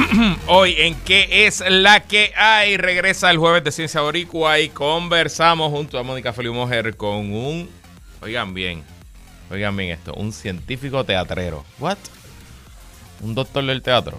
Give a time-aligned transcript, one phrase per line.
[0.46, 5.70] Hoy en qué es la que hay regresa el jueves de Ciencia Boricua y conversamos
[5.70, 7.68] junto a Mónica Feliu Mujer con un,
[8.22, 8.82] oigan bien,
[9.50, 11.64] oigan bien esto, un científico teatrero.
[11.78, 11.98] What?
[13.20, 14.18] Un doctor del teatro.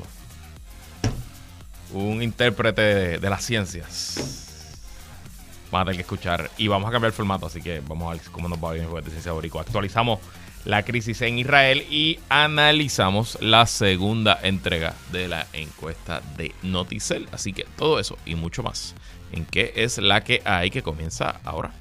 [1.93, 4.77] Un intérprete de, de las ciencias.
[5.71, 8.17] Van a tener que escuchar y vamos a cambiar el formato, así que vamos a
[8.17, 9.61] ver cómo nos va bien el jueves de Ciencia Boricua.
[9.61, 10.19] Actualizamos
[10.65, 17.27] la crisis en Israel y analizamos la segunda entrega de la encuesta de Noticel.
[17.31, 18.95] Así que todo eso y mucho más
[19.31, 21.71] en qué es la que hay que comienza ahora.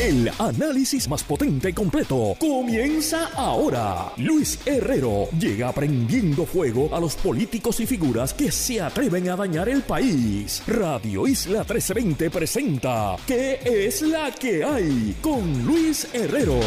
[0.00, 4.10] El análisis más potente y completo comienza ahora.
[4.16, 9.68] Luis Herrero llega aprendiendo fuego a los políticos y figuras que se atreven a dañar
[9.68, 10.62] el país.
[10.66, 15.16] Radio Isla 1320 presenta ¿Qué es la que hay?
[15.20, 16.58] con Luis Herrero.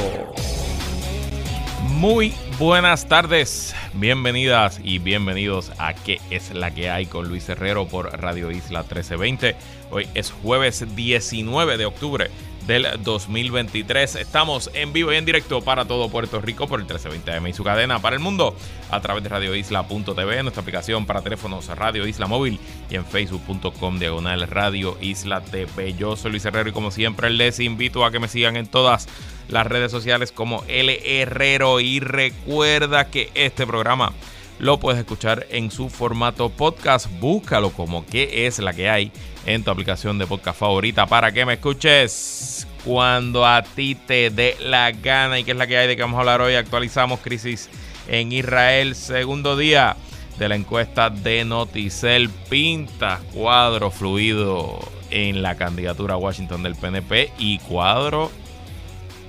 [1.90, 7.08] Muy buenas tardes, bienvenidas y bienvenidos a ¿Qué es la que hay?
[7.08, 9.56] con Luis Herrero por Radio Isla 1320.
[9.90, 12.30] Hoy es jueves 19 de octubre
[12.66, 14.16] del 2023.
[14.16, 17.64] Estamos en vivo y en directo para todo Puerto Rico por el 1320M y su
[17.64, 18.56] cadena para el mundo
[18.92, 24.48] a través de radioisla.tv, nuestra aplicación para teléfonos Radio Isla Móvil y en facebook.com diagonal
[24.48, 25.94] Radio Isla TV.
[25.94, 29.08] Yo soy Luis Herrero y como siempre les invito a que me sigan en todas
[29.50, 34.14] las redes sociales como L Herrero y recuerda que este programa
[34.60, 37.08] lo puedes escuchar en su formato podcast.
[37.20, 39.12] Búscalo como que es la que hay
[39.46, 44.56] en tu aplicación de podcast favorita para que me escuches cuando a ti te dé
[44.60, 45.40] la gana.
[45.40, 46.56] ¿Y qué es la que hay de que vamos a hablar hoy?
[46.56, 47.70] Actualizamos crisis
[48.08, 49.96] en Israel, segundo día
[50.38, 52.30] de la encuesta de Noticel.
[52.50, 58.32] Pinta cuadro fluido en la candidatura a Washington del PNP y cuadro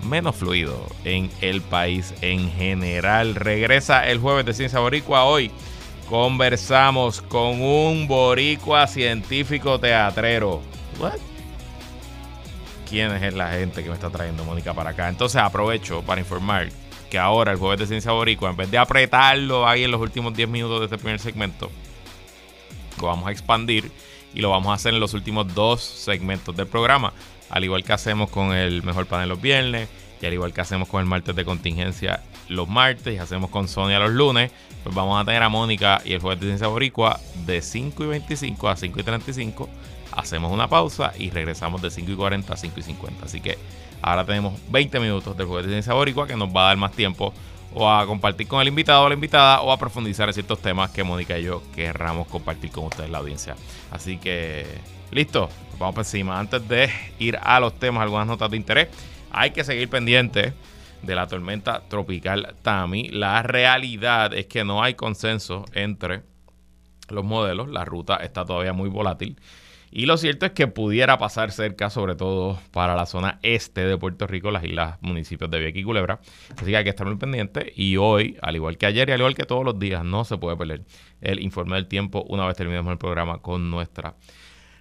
[0.05, 3.35] menos fluido en el país en general.
[3.35, 5.51] Regresa el jueves de Ciencia Boricua hoy.
[6.09, 10.63] Conversamos con un boricua científico teatrero.
[10.99, 11.19] What?
[12.89, 15.09] ¿Quién es la gente que me está trayendo Mónica para acá?
[15.09, 16.69] Entonces aprovecho para informar
[17.11, 20.35] que ahora el jueves de Ciencia Boricua, en vez de apretarlo ahí en los últimos
[20.35, 21.71] 10 minutos de este primer segmento,
[23.01, 23.91] lo vamos a expandir
[24.35, 27.13] y lo vamos a hacer en los últimos dos segmentos del programa
[27.51, 29.89] al igual que hacemos con el mejor panel los viernes,
[30.21, 33.69] y al igual que hacemos con el martes de contingencia los martes y hacemos con
[33.69, 34.51] Sonia los lunes,
[34.83, 38.07] pues vamos a tener a Mónica y el jueves de Ciencia Boricua de 5 y
[38.07, 39.69] 25 a 5 y 35.
[40.13, 43.25] Hacemos una pausa y regresamos de 5 y 40 a 5 y 50.
[43.25, 43.59] Así que
[44.03, 46.93] ahora tenemos 20 minutos del jueves de Ciencia Boricua que nos va a dar más
[46.93, 47.33] tiempo
[47.75, 50.91] o a compartir con el invitado o la invitada o a profundizar en ciertos temas
[50.91, 53.57] que Mónica y yo querramos compartir con ustedes la audiencia.
[53.91, 54.67] Así que,
[55.11, 55.49] listo,
[55.79, 56.39] vamos por encima.
[56.39, 56.89] Antes de
[57.19, 58.89] ir a los temas, algunas notas de interés,
[59.35, 60.55] hay que seguir pendiente
[61.03, 63.09] de la tormenta tropical Tami.
[63.09, 66.23] La realidad es que no hay consenso entre
[67.09, 69.37] los modelos, la ruta está todavía muy volátil.
[69.97, 73.97] Y lo cierto es que pudiera pasar cerca, sobre todo para la zona este de
[73.97, 76.19] Puerto Rico, las islas, municipios de Vieques y Culebra.
[76.57, 77.73] Así que hay que estar muy pendiente.
[77.77, 80.37] Y hoy, al igual que ayer y al igual que todos los días, no se
[80.37, 80.83] puede perder
[81.21, 84.17] el informe del tiempo una vez terminemos el programa con nuestra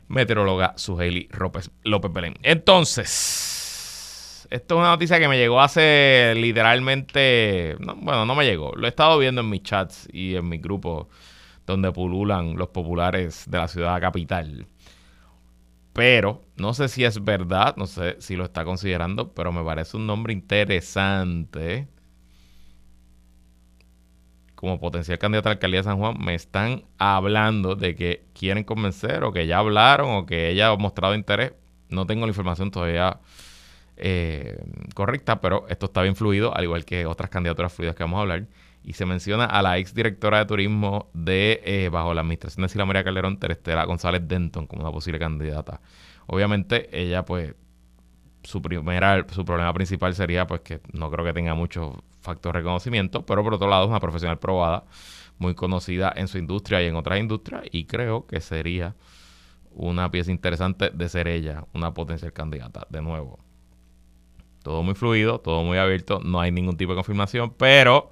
[0.08, 1.70] meteoróloga Suheili López,
[2.12, 2.34] Belén.
[2.42, 3.63] Entonces,
[4.54, 8.90] esto es una noticia que me llegó hace literalmente, bueno, no me llegó, lo he
[8.90, 11.08] estado viendo en mis chats y en mis grupos
[11.66, 14.68] donde pululan los populares de la ciudad capital.
[15.92, 19.98] Pero no sé si es verdad, no sé si lo está considerando, pero me parece
[19.98, 21.88] un nombre interesante
[24.54, 28.64] como potencial candidato a la alcaldía de San Juan me están hablando de que quieren
[28.64, 31.54] convencer o que ya hablaron o que ella ha mostrado interés.
[31.90, 33.20] No tengo la información todavía
[34.06, 34.62] eh,
[34.94, 38.22] correcta, pero esto está bien fluido, al igual que otras candidaturas fluidas que vamos a
[38.22, 38.48] hablar.
[38.84, 42.70] Y se menciona a la ex directora de turismo de eh, bajo la administración de
[42.70, 45.80] Sila María Calderón, Terestela González Denton, como una posible candidata.
[46.28, 47.56] Obviamente, ella, pues,
[48.44, 52.60] su primera, su problema principal sería, pues, que no creo que tenga mucho factor de
[52.60, 54.84] reconocimiento, pero por otro lado es una profesional probada,
[55.38, 58.96] muy conocida en su industria y en otras industrias, y creo que sería
[59.72, 63.40] una pieza interesante de ser ella una potencial candidata de nuevo.
[64.64, 68.12] Todo muy fluido, todo muy abierto, no hay ningún tipo de confirmación, pero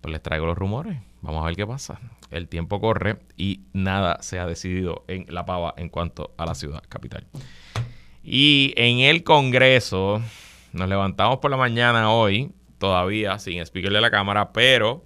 [0.00, 0.98] pues les traigo los rumores.
[1.20, 2.00] Vamos a ver qué pasa.
[2.30, 6.54] El tiempo corre y nada se ha decidido en La Pava en cuanto a la
[6.54, 7.26] ciudad capital.
[8.22, 10.22] Y en el Congreso,
[10.72, 15.04] nos levantamos por la mañana hoy todavía sin speaker de la Cámara, pero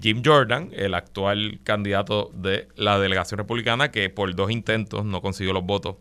[0.00, 5.52] Jim Jordan, el actual candidato de la delegación republicana, que por dos intentos no consiguió
[5.52, 5.96] los votos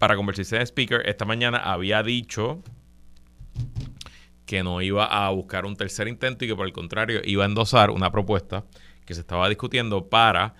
[0.00, 2.62] para convertirse en speaker, esta mañana había dicho
[4.46, 7.46] que no iba a buscar un tercer intento y que por el contrario iba a
[7.46, 8.64] endosar una propuesta
[9.04, 10.54] que se estaba discutiendo para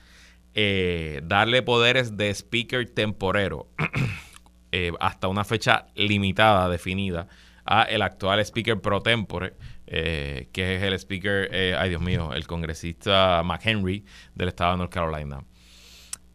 [0.53, 3.67] eh, darle poderes de speaker temporero
[4.73, 7.27] eh, hasta una fecha limitada, definida,
[7.65, 9.55] a el actual speaker pro tempore,
[9.87, 14.05] eh, que es el speaker, ay Dios mío, el congresista McHenry
[14.35, 15.43] del estado de North Carolina.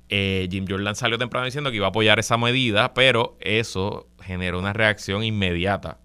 [0.10, 4.74] Jim Jordan salió temprano diciendo que iba a apoyar esa medida, pero eso generó una
[4.74, 6.00] reacción inmediata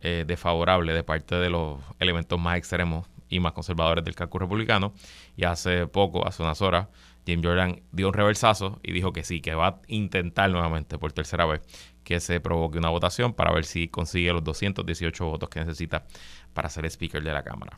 [0.00, 4.94] desfavorable de parte de los elementos más extremos y más conservadores del cálculo republicano.
[5.36, 6.88] Y hace poco, hace unas horas,
[7.26, 11.12] Jim Jordan dio un reversazo y dijo que sí, que va a intentar nuevamente por
[11.12, 11.60] tercera vez
[12.02, 16.06] que se provoque una votación para ver si consigue los 218 votos que necesita
[16.54, 17.76] para ser speaker de la Cámara.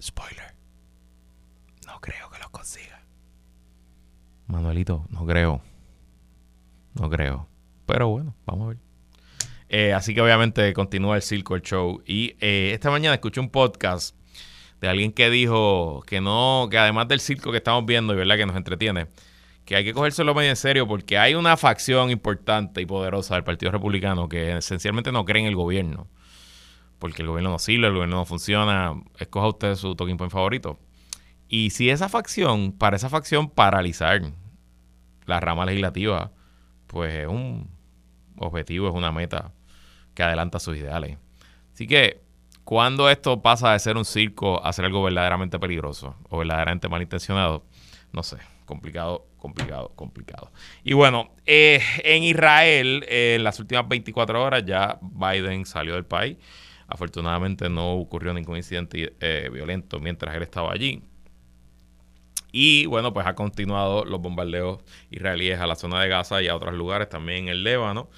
[0.00, 0.54] Spoiler.
[1.86, 3.02] No creo que los consiga.
[4.62, 5.60] Manuelito, no creo.
[6.94, 7.48] No creo.
[7.84, 8.78] Pero bueno, vamos a ver.
[9.68, 12.00] Eh, así que obviamente continúa el circo, el show.
[12.06, 14.16] Y eh, esta mañana escuché un podcast
[14.80, 18.36] de alguien que dijo que no, que además del circo que estamos viendo y verdad
[18.36, 19.08] que nos entretiene,
[19.64, 23.44] que hay que cogérselo medio en serio porque hay una facción importante y poderosa del
[23.44, 26.06] Partido Republicano que esencialmente no cree en el gobierno.
[27.00, 28.94] Porque el gobierno no sirve, el gobierno no funciona.
[29.18, 30.78] Escoja usted su talking point favorito.
[31.48, 34.22] Y si esa facción, para esa facción paralizar
[35.26, 36.32] la rama legislativa,
[36.86, 37.70] pues es un
[38.36, 39.52] objetivo, es una meta
[40.14, 41.18] que adelanta sus ideales.
[41.72, 42.22] Así que
[42.64, 47.64] cuando esto pasa de ser un circo a ser algo verdaderamente peligroso o verdaderamente malintencionado,
[48.12, 48.36] no sé,
[48.66, 50.52] complicado, complicado, complicado.
[50.84, 56.04] Y bueno, eh, en Israel, eh, en las últimas 24 horas ya Biden salió del
[56.04, 56.36] país.
[56.86, 61.02] Afortunadamente no ocurrió ningún incidente eh, violento mientras él estaba allí.
[62.52, 66.54] Y bueno, pues ha continuado los bombardeos israelíes a la zona de Gaza y a
[66.54, 68.10] otros lugares, también en el Líbano.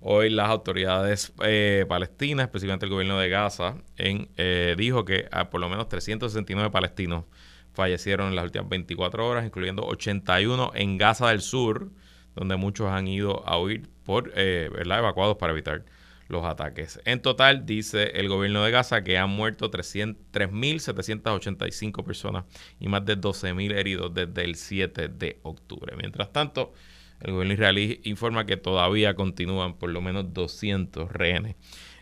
[0.00, 5.60] Hoy las autoridades eh, palestinas, específicamente el gobierno de Gaza, en, eh, dijo que por
[5.60, 7.24] lo menos 369 palestinos
[7.72, 11.90] fallecieron en las últimas 24 horas, incluyendo 81 en Gaza del Sur,
[12.34, 15.00] donde muchos han ido a huir por, eh, ¿verdad?
[15.00, 15.84] evacuados para evitar
[16.32, 17.00] los ataques.
[17.04, 22.44] En total, dice el gobierno de Gaza que han muerto 3.785 personas
[22.80, 25.94] y más de 12.000 heridos desde el 7 de octubre.
[25.96, 26.72] Mientras tanto,
[27.20, 31.56] el gobierno israelí informa que todavía continúan por lo menos 200 rehenes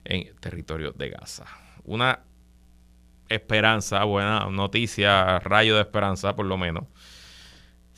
[0.05, 1.47] en territorio de Gaza.
[1.85, 2.21] Una
[3.29, 6.85] esperanza, buena noticia, rayo de esperanza por lo menos.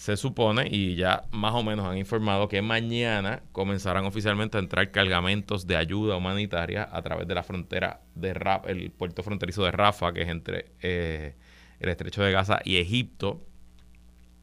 [0.02, 4.90] Se supone, y ya más o menos han informado, que mañana comenzarán oficialmente a entrar
[4.90, 9.70] cargamentos de ayuda humanitaria a través de la frontera de Rafa, el puerto fronterizo de
[9.70, 11.37] Rafa, que es entre eh,
[11.78, 13.46] el estrecho de Gaza y Egipto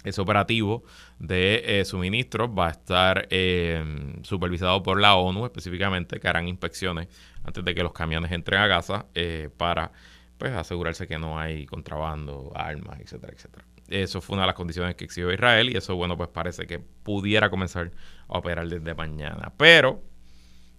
[0.06, 0.85] ese operativo
[1.19, 3.83] de eh, suministros va a estar eh,
[4.23, 7.09] supervisado por la ONU específicamente, que harán inspecciones
[7.44, 9.91] antes de que los camiones entren a Gaza eh, para
[10.38, 13.65] pues, asegurarse que no hay contrabando, armas, etcétera, etcétera.
[13.89, 16.80] Eso fue una de las condiciones que exigió Israel y eso, bueno, pues parece que
[16.80, 17.91] pudiera comenzar
[18.27, 19.51] a operar desde mañana.
[19.57, 20.01] Pero,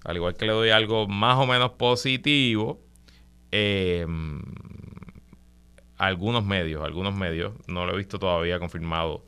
[0.04, 2.80] al igual que le doy algo más o menos positivo,
[3.52, 4.06] eh,
[5.96, 9.24] algunos medios, algunos medios, no lo he visto todavía confirmado,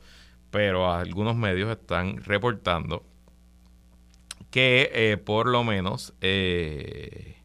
[0.49, 3.03] pero algunos medios están reportando
[4.49, 7.37] que eh, por lo menos, eh,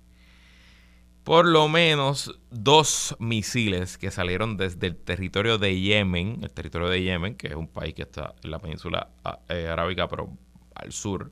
[1.28, 7.02] por lo menos dos misiles que salieron desde el territorio de Yemen, el territorio de
[7.02, 10.30] Yemen, que es un país que está en la península ah, eh, arábica, pero
[10.74, 11.30] al sur,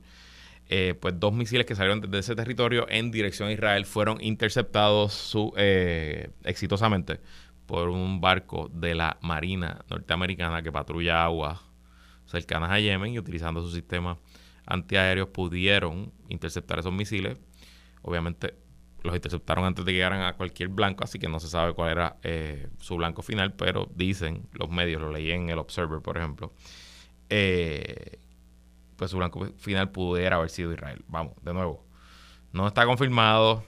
[0.99, 5.51] pues dos misiles que salieron desde ese territorio en dirección a Israel fueron interceptados su,
[6.43, 7.19] exitosamente
[7.65, 11.59] por un barco de la Marina norteamericana que patrulla aguas
[12.27, 14.19] cercanas a Yemen y utilizando su sistema
[14.67, 17.37] antiaéreos pudieron interceptar esos misiles.
[18.03, 18.66] Obviamente
[19.07, 21.91] los interceptaron antes de que llegaran a cualquier blanco, así que no se sabe cuál
[21.91, 26.17] era eh, su blanco final, pero dicen los medios, lo leí en el Observer, por
[26.17, 26.53] ejemplo,
[27.29, 28.19] eh,
[28.95, 31.03] pues su blanco final pudiera haber sido Israel.
[31.07, 31.83] Vamos, de nuevo,
[32.53, 33.63] no está confirmado,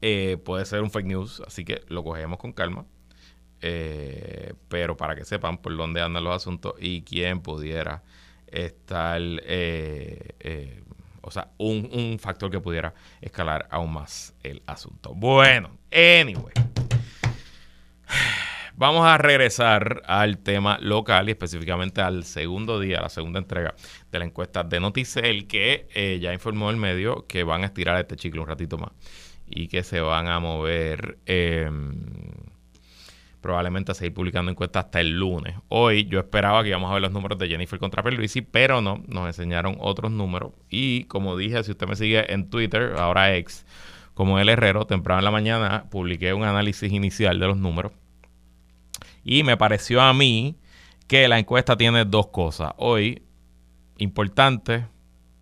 [0.00, 2.86] eh, puede ser un fake news, así que lo cogemos con calma.
[3.60, 8.04] Pero para que sepan por dónde andan los asuntos y quién pudiera
[8.46, 9.20] estar,
[11.28, 15.14] o sea, un, un, factor que pudiera escalar aún más el asunto.
[15.14, 16.54] Bueno, anyway.
[18.74, 23.74] Vamos a regresar al tema local y específicamente al segundo día, la segunda entrega
[24.10, 28.16] de la encuesta de Noticel, que ya informó el medio que van a estirar este
[28.16, 28.92] chicle un ratito más
[29.50, 31.96] y que se van a mover em,
[33.48, 35.54] probablemente seguir publicando encuestas hasta el lunes.
[35.68, 39.02] Hoy yo esperaba que íbamos a ver los números de Jennifer contra Pierluisi, pero no,
[39.08, 40.52] nos enseñaron otros números.
[40.68, 43.64] Y como dije, si usted me sigue en Twitter, ahora ex,
[44.12, 47.92] como el Herrero, temprano en la mañana publiqué un análisis inicial de los números.
[49.24, 50.58] Y me pareció a mí
[51.06, 52.74] que la encuesta tiene dos cosas.
[52.76, 53.22] Hoy,
[53.96, 54.84] importantes,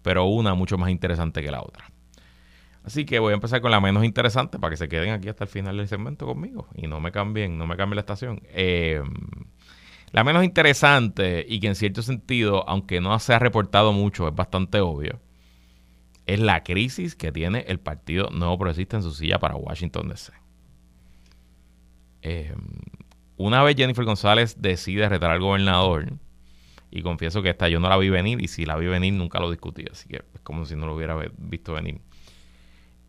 [0.03, 1.91] pero una mucho más interesante que la otra.
[2.87, 5.43] Así que voy a empezar con la menos interesante para que se queden aquí hasta
[5.43, 8.41] el final del segmento conmigo y no me cambien, no me cambien la estación.
[8.51, 9.03] Eh,
[10.13, 14.35] la menos interesante y que en cierto sentido, aunque no se ha reportado mucho, es
[14.37, 15.21] bastante obvio,
[16.27, 20.33] es la crisis que tiene el Partido Nuevo Progresista en su silla para Washington DC.
[22.23, 22.55] Eh,
[23.37, 26.13] una vez Jennifer González decide retar al gobernador,
[26.93, 29.41] y confieso que esta yo no la vi venir, y si la vi venir nunca
[29.41, 32.01] lo discutí, así que es como si no lo hubiera visto venir.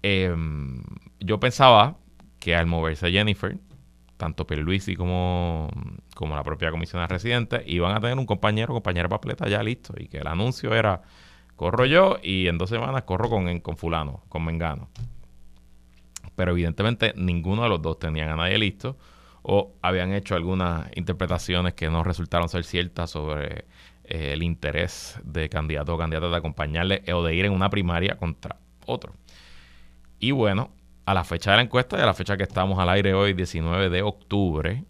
[0.10, 0.84] Em,
[1.20, 1.98] yo pensaba
[2.40, 3.58] que al moverse Jennifer,
[4.16, 5.70] tanto Pierluisi como,
[6.16, 9.94] como la propia comisión de residentes, iban a tener un compañero compañera papeleta ya listo
[9.98, 11.02] y que el anuncio era
[11.58, 14.88] corro yo y en dos semanas corro con, con fulano, con Mengano.
[16.38, 18.98] Pero evidentemente ninguno de los dos tenían a nadie listo
[19.42, 23.66] o habían hecho algunas interpretaciones que no resultaron ser ciertas sobre
[24.06, 28.16] eh, el interés de candidato o candidata de acompañarle o de ir en una primaria
[28.16, 29.14] contra otro.
[30.20, 30.72] Y bueno,
[31.06, 33.34] a la fecha de la encuesta y a la fecha que estamos al aire hoy,
[33.34, 34.84] 19 de octubre,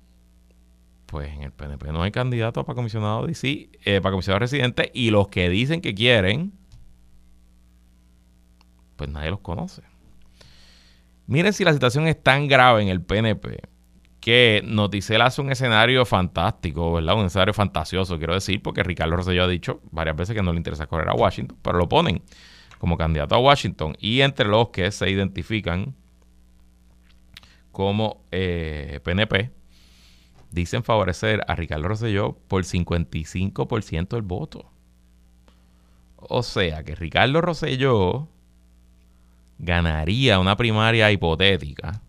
[1.05, 5.27] pues en el PNP no hay candidato para comisionado eh, para comisionado residente, y los
[5.27, 6.53] que dicen que quieren,
[8.95, 9.83] pues nadie los conoce.
[11.27, 13.59] Miren si la situación es tan grave en el PNP
[14.19, 17.15] que Noticel hace un escenario fantástico, ¿verdad?
[17.15, 20.57] Un escenario fantasioso, quiero decir, porque Ricardo Rosselló ha dicho varias veces que no le
[20.57, 22.23] interesa correr a Washington, pero lo ponen
[22.77, 25.95] como candidato a Washington y entre los que se identifican
[27.71, 29.51] como PNP, eh,
[30.51, 34.71] dicen favorecer a Ricardo Rosselló por 55% del voto.
[36.15, 38.27] O sea que Ricardo Rosselló
[39.59, 42.01] ganaría una primaria hipotética.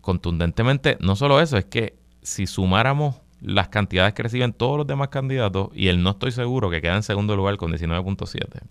[0.00, 5.08] Contundentemente, no solo eso, es que si sumáramos las cantidades que reciben todos los demás
[5.08, 8.62] candidatos y él no estoy seguro que queda en segundo lugar con 19.7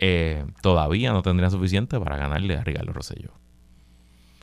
[0.00, 3.32] eh, todavía no tendría suficiente para ganarle a Ricardo Rosselló.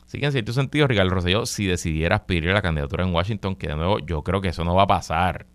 [0.06, 3.56] Así que en cierto sentido, Ricardo Rosselló, si decidiera aspirar a la candidatura en Washington,
[3.56, 5.46] que de nuevo yo creo que eso no va a pasar.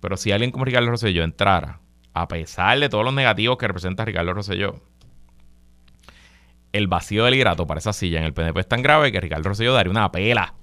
[0.00, 1.80] Pero si alguien como Ricardo Rosselló entrara,
[2.12, 4.82] a pesar de todos los negativos que representa Ricardo Rosselló,
[6.72, 9.48] el vacío del hidrato para esa silla en el PNP es tan grave que Ricardo
[9.48, 10.54] Rosselló daría una pela.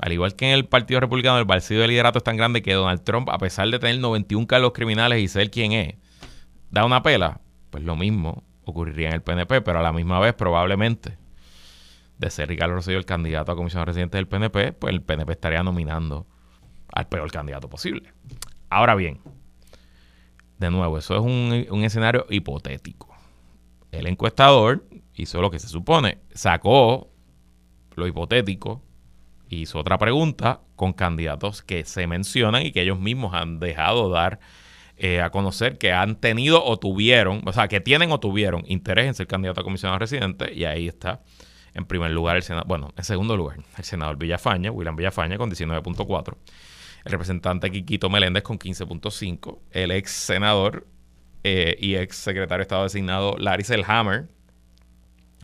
[0.00, 2.72] Al igual que en el Partido Republicano, el vacío del liderato es tan grande que
[2.72, 5.94] Donald Trump, a pesar de tener 91 cargos criminales y ser quien es,
[6.70, 10.34] da una pela, pues lo mismo ocurriría en el PNP, pero a la misma vez
[10.34, 11.18] probablemente
[12.18, 15.62] de ser Ricardo Rosselló el candidato a comisión residente del PNP, pues el PNP estaría
[15.62, 16.26] nominando
[16.92, 18.12] al peor candidato posible.
[18.70, 19.20] Ahora bien,
[20.58, 23.14] de nuevo, eso es un, un escenario hipotético.
[23.90, 27.10] El encuestador hizo lo que se supone, sacó
[27.96, 28.82] lo hipotético,
[29.56, 34.40] hizo otra pregunta con candidatos que se mencionan y que ellos mismos han dejado dar
[34.96, 39.06] eh, a conocer que han tenido o tuvieron, o sea, que tienen o tuvieron interés
[39.06, 41.22] en ser candidato a comisionado residente, y ahí está
[41.74, 45.50] en primer lugar el senador, bueno, en segundo lugar, el senador Villafaña, William Villafaña con
[45.50, 46.36] 19.4,
[47.04, 50.86] el representante Quiquito Meléndez con 15.5, el ex senador
[51.42, 54.28] eh, y ex secretario de Estado designado Larry Selhammer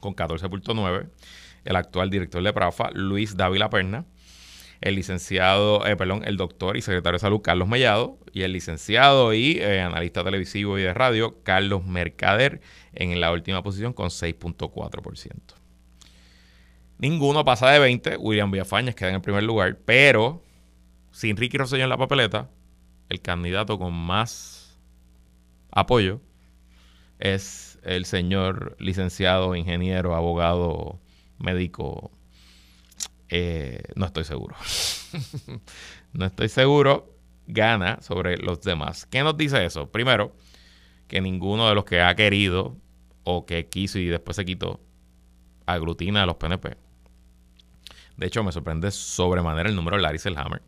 [0.01, 1.09] con 14.9,
[1.69, 4.07] el actual director de PRAFA, Luis Dávila Perna,
[4.81, 9.35] el licenciado, eh, perdón, el doctor y secretario de salud Carlos Mellado y el licenciado
[9.35, 12.63] y eh, analista televisivo y de radio Carlos Mercader
[12.95, 15.35] en la última posición con 6.4%.
[16.97, 20.43] Ninguno pasa de 20, William Villafañez queda en el primer lugar, pero
[21.11, 22.49] sin Ricky Rosselló en la papeleta,
[23.11, 24.81] el candidato con más
[25.71, 26.23] apoyo
[27.19, 30.99] es el señor licenciado, ingeniero, abogado,
[31.39, 32.13] médico
[33.29, 34.57] eh, no estoy seguro.
[36.13, 37.15] no estoy seguro.
[37.47, 39.07] Gana sobre los demás.
[39.07, 39.91] ¿Qué nos dice eso?
[39.91, 40.35] Primero,
[41.07, 42.77] que ninguno de los que ha querido
[43.25, 44.81] o que quiso y después se quitó
[45.67, 46.77] aglutina a los PNP.
[48.17, 50.63] De hecho, me sorprende sobremanera el número de Larry Selhammer.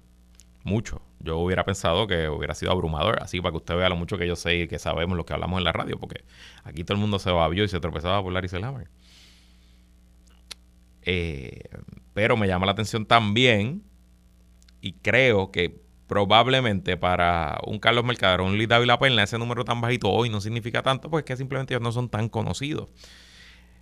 [0.62, 1.02] Mucho.
[1.20, 4.26] Yo hubiera pensado que hubiera sido abrumador, así para que usted vea lo mucho que
[4.26, 6.24] yo sé y que sabemos lo que hablamos en la radio, porque
[6.64, 8.88] aquí todo el mundo se babió y se tropezaba por Larry Selhammer.
[11.02, 11.62] Eh,
[12.12, 13.82] pero me llama la atención también
[14.80, 19.64] y creo que probablemente para un Carlos Mercader o un Luis David Perla ese número
[19.64, 22.88] tan bajito hoy no significa tanto porque es que simplemente ellos no son tan conocidos.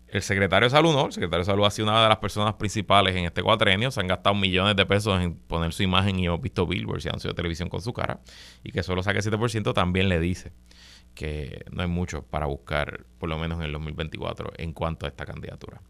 [0.08, 2.54] el secretario de salud no, el secretario de salud ha sido una de las personas
[2.54, 6.26] principales en este cuatrenio, se han gastado millones de pesos en poner su imagen y
[6.26, 8.20] hemos visto billboards y sido de televisión con su cara
[8.62, 10.52] y que solo saque 7% también le dice
[11.14, 15.08] que no hay mucho para buscar, por lo menos en el 2024, en cuanto a
[15.08, 15.80] esta candidatura.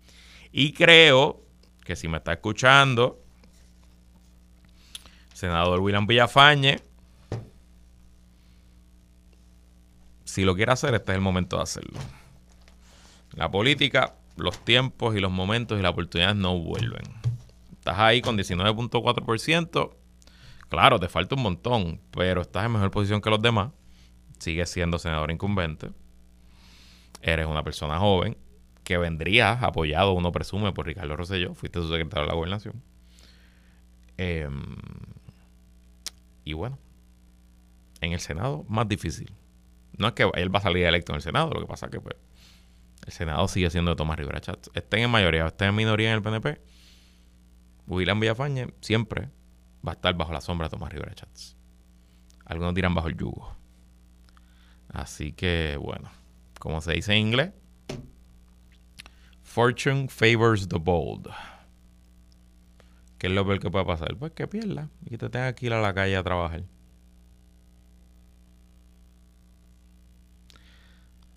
[0.53, 1.43] Y creo
[1.85, 3.19] que si me está escuchando,
[5.35, 6.81] senador William Villafañe,
[10.25, 11.99] si lo quiere hacer, este es el momento de hacerlo.
[13.33, 17.03] La política, los tiempos y los momentos y las oportunidades no vuelven.
[17.73, 19.95] Estás ahí con 19.4%.
[20.69, 23.71] Claro, te falta un montón, pero estás en mejor posición que los demás.
[24.39, 25.91] Sigues siendo senador incumbente.
[27.23, 28.37] Eres una persona joven
[28.89, 31.55] que vendría apoyado, uno presume, por Ricardo Rosselló.
[31.55, 32.83] Fuiste su secretario de la gobernación.
[34.17, 34.77] Em,
[36.43, 36.79] y bueno,
[38.01, 39.31] en el Senado, más difícil.
[39.99, 41.93] No es que él va a salir electo en el Senado, lo que pasa es
[41.93, 42.17] que pues,
[43.05, 44.71] el Senado sigue siendo de Tomás Rivera Chats.
[44.73, 46.59] Estén en mayoría o estén en minoría en el PNP,
[47.89, 49.29] William Villafañe siempre
[49.87, 51.59] va a estar bajo la sombra de Tomás Rivera Chats.
[52.47, 53.55] Algunos dirán bajo el yugo.
[54.89, 56.11] Así que, bueno,
[56.59, 57.53] como se dice en inglés,
[59.49, 61.27] Fortune favors the bold.
[63.17, 64.15] ¿Qué es lo peor que puede pasar?
[64.17, 66.65] Pues que pierda y que te tenga que ir a la calle a trabajar.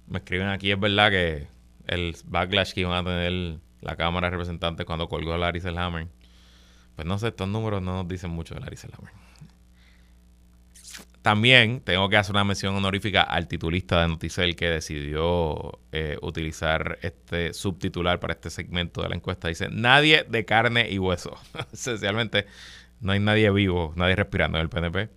[0.08, 1.48] Me escriben aquí, es verdad que
[1.88, 6.10] el backlash que iban a tener la Cámara de Representantes cuando colgó a Larry Selhammer.
[6.98, 9.14] Pues no sé, estos números no nos dicen mucho de Larry Selhammer.
[11.22, 16.98] También tengo que hacer una mención honorífica al titulista de Noticel que decidió eh, utilizar
[17.04, 19.48] este subtitular para este segmento de la encuesta.
[19.48, 21.38] Dice, nadie de carne y hueso.
[21.72, 22.48] Esencialmente,
[23.00, 25.10] no hay nadie vivo, nadie respirando en el PNP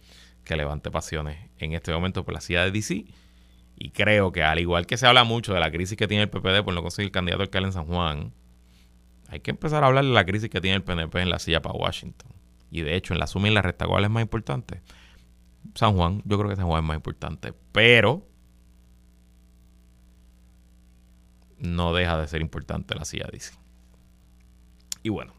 [0.45, 3.07] que levante pasiones en este momento por la ciudad de DC
[3.77, 6.31] y creo que al igual que se habla mucho de la crisis que tiene el
[6.31, 8.33] PPD por no conseguir candidato alcalde en San Juan,
[9.29, 11.61] hay que empezar a hablar de la crisis que tiene el PNP en la silla
[11.61, 12.31] para Washington.
[12.71, 14.83] Y de hecho, en la suma y la resta, ¿cuál es más importante?
[15.75, 18.26] San Juan, yo creo que San Juan es más importante, pero
[21.59, 23.54] no deja de ser importante la silla, dice.
[25.03, 25.35] Y bueno,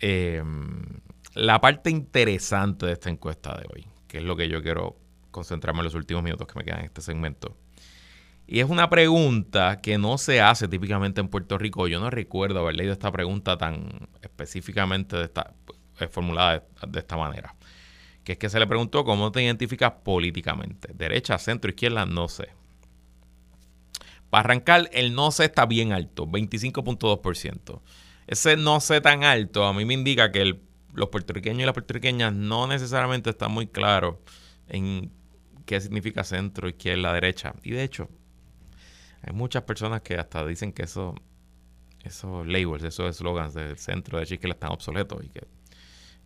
[0.00, 1.00] em,
[1.34, 4.96] la parte interesante de esta encuesta de hoy, que es lo que yo quiero
[5.30, 7.56] concentrarme en los últimos minutos que me quedan en este segmento.
[8.50, 11.86] Y es una pregunta que no se hace típicamente en Puerto Rico.
[11.86, 15.52] Yo no recuerdo haber leído esta pregunta tan específicamente de esta,
[16.00, 17.54] eh, formulada de, esta manera.
[18.28, 20.90] Que es que se le preguntó cómo te identificas políticamente.
[20.92, 22.50] Derecha, centro, izquierda, no sé.
[24.28, 27.80] Para arrancar, el no sé está bien alto, 25.2%.
[28.26, 30.60] Ese no sé tan alto a mí me indica que
[30.92, 34.16] los puertorriqueños y las puertorriqueñas no necesariamente están muy claros
[34.68, 35.10] en
[35.64, 37.54] qué significa centro, izquierda, derecha.
[37.62, 38.10] Y de hecho,
[39.22, 41.14] hay muchas personas que hasta dicen que eso,
[42.04, 45.46] esos labels, esos eslogans del centro, de izquierda están obsoletos y que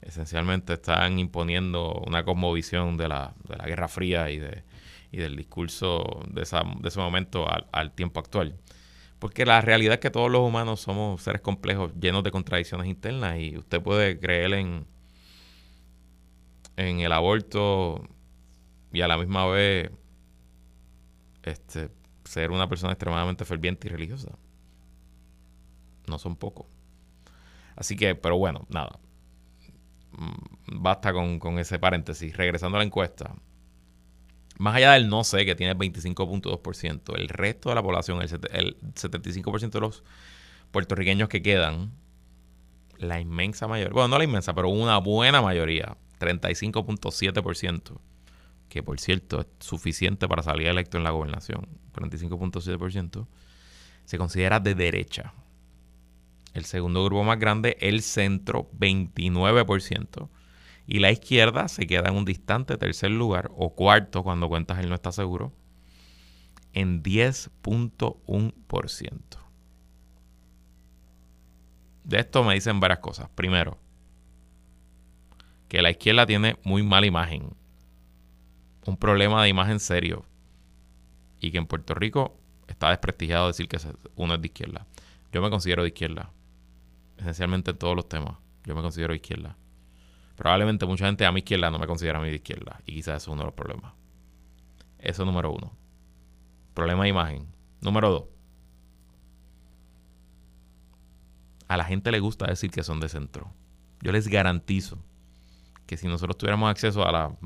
[0.03, 4.65] esencialmente están imponiendo una cosmovisión de la, de la Guerra Fría y, de,
[5.11, 8.57] y del discurso de, esa, de ese momento al, al, tiempo actual.
[9.19, 13.39] Porque la realidad es que todos los humanos somos seres complejos, llenos de contradicciones internas
[13.39, 14.87] y usted puede creer en,
[16.77, 18.03] en el aborto
[18.93, 19.91] y a la misma vez
[21.45, 21.91] este,
[22.25, 24.31] ser una persona extremadamente ferviente y religiosa.
[26.09, 26.67] No son pocos.
[27.77, 28.99] Así que, pero bueno, nada.
[30.17, 32.37] Mm, basta con, ese paréntesis.
[32.37, 33.35] Regresando a la encuesta.
[34.59, 38.77] Más allá del no sé, que tiene 25.2%, el resto de la población, el, el
[38.95, 40.05] 75% de los
[40.71, 41.93] puertorriqueños que quedan,
[42.99, 47.99] la inmensa mayoría, bueno, no la inmensa, pero una buena mayoría, 35.7%,
[48.69, 53.27] que por cierto es suficiente para salir electo en la gobernación, 45.7%,
[54.05, 55.35] se considera de derecha.
[56.55, 60.29] El segundo grupo más grande, el centro, 29%.
[60.87, 64.89] Y la izquierda se queda en un distante tercer lugar o cuarto cuando cuentas él
[64.89, 65.53] no está seguro,
[66.73, 69.21] en 10.1%.
[72.05, 73.29] De esto me dicen varias cosas.
[73.35, 73.79] Primero,
[75.69, 77.55] que la izquierda tiene muy mala imagen
[78.85, 80.25] un problema de imagen serio
[81.41, 82.37] y que en Puerto Rico
[82.67, 83.79] está desprestigiado decir que
[84.17, 84.87] uno es de izquierda.
[85.33, 86.31] Yo me considero de izquierda,
[87.23, 88.37] esencialmente en todos los temas.
[88.65, 89.57] Yo me considero de izquierda.
[90.37, 93.31] Probablemente mucha gente a mi izquierda no me considera a de izquierda y quizás eso
[93.31, 93.93] es uno de los problemas.
[94.99, 95.73] Eso es número uno.
[96.75, 97.47] Problema de imagen.
[97.81, 98.25] Número dos.
[101.69, 103.53] A la gente le gusta decir que son de centro.
[104.01, 104.99] Yo les garantizo
[105.87, 107.37] que si nosotros tuviéramos acceso a la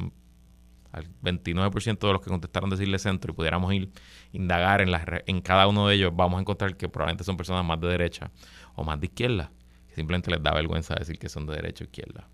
[0.92, 3.90] al 29% de los que contestaron decirle centro y pudiéramos ir
[4.32, 4.88] indagar en,
[5.26, 8.30] en cada uno de ellos, vamos a encontrar que probablemente son personas más de derecha
[8.74, 9.50] o más de izquierda,
[9.96, 12.28] simplemente les da vergüenza decir que son de derecha o izquierda.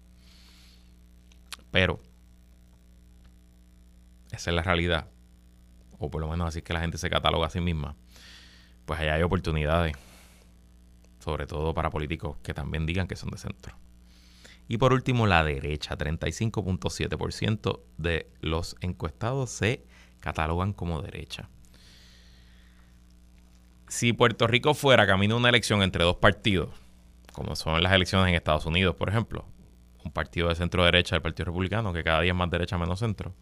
[1.71, 2.01] Pero
[4.33, 5.07] esa es la realidad,
[5.97, 7.95] o por lo menos así que la gente se cataloga a sí misma,
[8.85, 9.95] pues allá hay oportunidades,
[11.21, 13.77] sobre todo para políticos que también digan que son de centro.
[14.67, 19.85] Y por último, la derecha, 35.7% de los encuestados se
[20.19, 21.49] catalogan como derecha.
[23.87, 26.82] Si Puerto Rico fuera camino a una elección entre dos partidos,
[27.33, 29.47] como son las elecciones en Estados Unidos, por ejemplo,
[30.05, 32.99] un partido de centro derecha, el Partido Republicano, que cada día es más derecha menos
[32.99, 33.35] centro,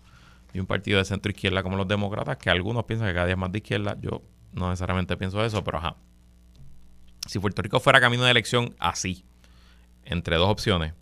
[0.53, 3.35] y un partido de centro izquierda como los demócratas, que algunos piensan que cada día
[3.35, 4.23] es más de izquierda, yo
[4.53, 5.97] no necesariamente pienso eso, pero ajá.
[7.27, 9.25] Si Puerto Rico fuera camino de elección así,
[10.05, 10.95] entre dos opciones,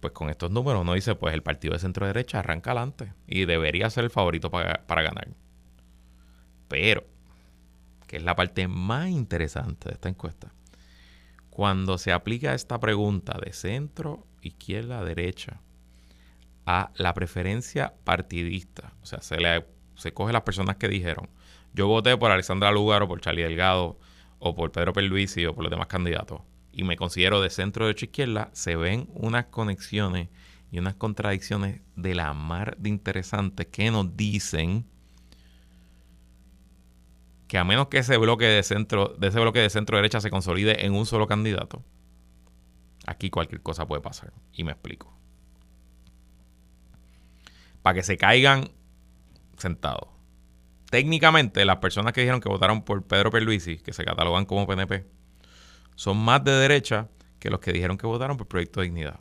[0.00, 3.44] pues con estos números uno dice, pues el partido de centro derecha arranca adelante y
[3.44, 5.28] debería ser el favorito para, para ganar.
[6.68, 7.04] Pero,
[8.06, 10.52] que es la parte más interesante de esta encuesta,
[11.56, 15.62] cuando se aplica esta pregunta de centro, izquierda, derecha,
[16.66, 19.64] a la preferencia partidista, o sea, se, le,
[19.94, 21.30] se coge las personas que dijeron,
[21.72, 23.98] yo voté por Alexandra Lugar o por Charlie Delgado
[24.38, 26.42] o por Pedro Perluisi o por los demás candidatos
[26.72, 30.28] y me considero de centro derecha izquierda, se ven unas conexiones
[30.70, 34.84] y unas contradicciones de la mar de interesantes que nos dicen
[37.48, 40.30] que a menos que ese bloque de centro, de ese bloque de centro derecha se
[40.30, 41.84] consolide en un solo candidato,
[43.06, 44.32] aquí cualquier cosa puede pasar.
[44.52, 45.16] Y me explico.
[47.82, 48.70] Para que se caigan
[49.56, 50.08] sentados.
[50.90, 55.04] Técnicamente, las personas que dijeron que votaron por Pedro Perluisi, que se catalogan como PNP,
[55.94, 59.20] son más de derecha que los que dijeron que votaron por Proyecto de Dignidad.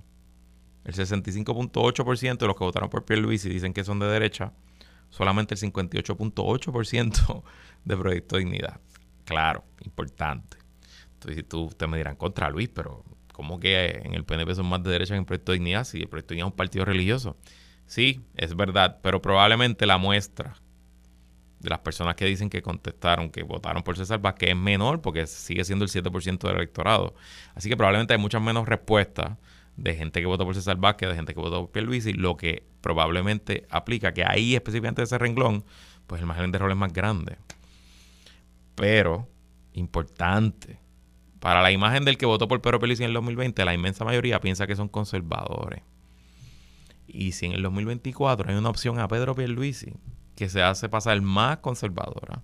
[0.83, 4.53] El 65.8% de los que votaron por Pierluisi dicen que son de derecha,
[5.09, 7.43] solamente el 58.8%
[7.85, 8.79] de Proyecto Dignidad.
[9.25, 10.57] Claro, importante.
[11.13, 14.83] Entonces, tú, ustedes me dirán contra Luis, pero ¿cómo que en el PNP son más
[14.83, 17.37] de derecha que en Proyecto Dignidad si el Proyecto Dignidad es un partido religioso?
[17.87, 20.55] Sí, es verdad, pero probablemente la muestra
[21.59, 25.25] de las personas que dicen que contestaron, que votaron por César Vázquez, es menor porque
[25.27, 27.15] sigue siendo el 7% del electorado.
[27.55, 29.37] Así que probablemente hay muchas menos respuestas
[29.77, 32.65] de gente que votó por César Vázquez, de gente que votó por Pierluisi, lo que
[32.81, 35.65] probablemente aplica que ahí específicamente ese renglón,
[36.07, 37.38] pues el margen de error es más grande.
[38.75, 39.27] Pero,
[39.73, 40.79] importante,
[41.39, 44.39] para la imagen del que votó por Pedro Pierluisi en el 2020, la inmensa mayoría
[44.39, 45.81] piensa que son conservadores.
[47.07, 49.93] Y si en el 2024 hay una opción a Pedro Pierluisi,
[50.35, 52.41] que se hace pasar más conservadora,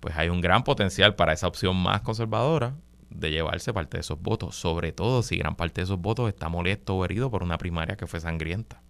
[0.00, 2.74] pues hay un gran potencial para esa opción más conservadora
[3.10, 6.48] de llevarse parte de esos votos, sobre todo si gran parte de esos votos está
[6.48, 8.82] molesto o herido por una primaria que fue sangrienta.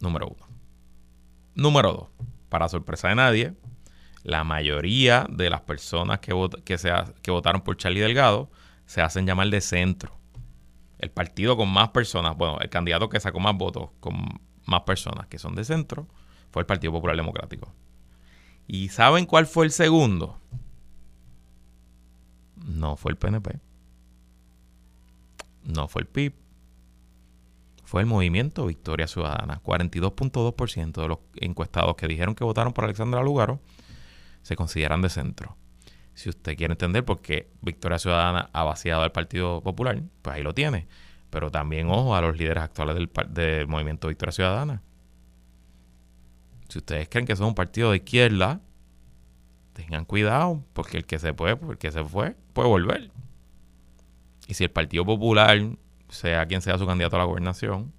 [0.00, 0.46] Número uno.
[1.54, 2.26] Número dos.
[2.48, 3.54] Para sorpresa de nadie,
[4.22, 6.34] la mayoría de las personas que,
[6.64, 8.50] que, votaron por Charlie Delgado
[8.86, 10.20] se hacen llamar de centro
[11.00, 14.14] el partido con más personas, bueno, el candidato que sacó más votos con
[14.66, 16.06] más personas que son de centro,
[16.50, 17.72] fue el Partido Popular Democrático.
[18.72, 20.38] ¿Y saben cuál fue el segundo?
[22.56, 23.58] No fue el PNP.
[25.64, 26.34] No fue el PIB.
[27.84, 29.60] Fue el movimiento Victoria Ciudadana.
[29.64, 33.60] 42.2% de los encuestados que dijeron que votaron por Alexandra Lugaro
[34.42, 35.56] se consideran de centro
[36.14, 40.42] si usted quiere entender por qué Victoria Ciudadana ha vaciado al Partido Popular, pues ahí
[40.42, 40.86] lo tiene.
[41.30, 44.82] Pero también ojo a los líderes actuales del, del movimiento Victoria Ciudadana.
[46.70, 48.60] Si ustedes creen que son un partido de izquierda,
[49.74, 53.10] tengan cuidado, porque el que se puede, porque se fue, puede volver.
[54.46, 55.60] Y si el Partido Popular,
[56.08, 57.92] sea quien sea su candidato a la gobernación,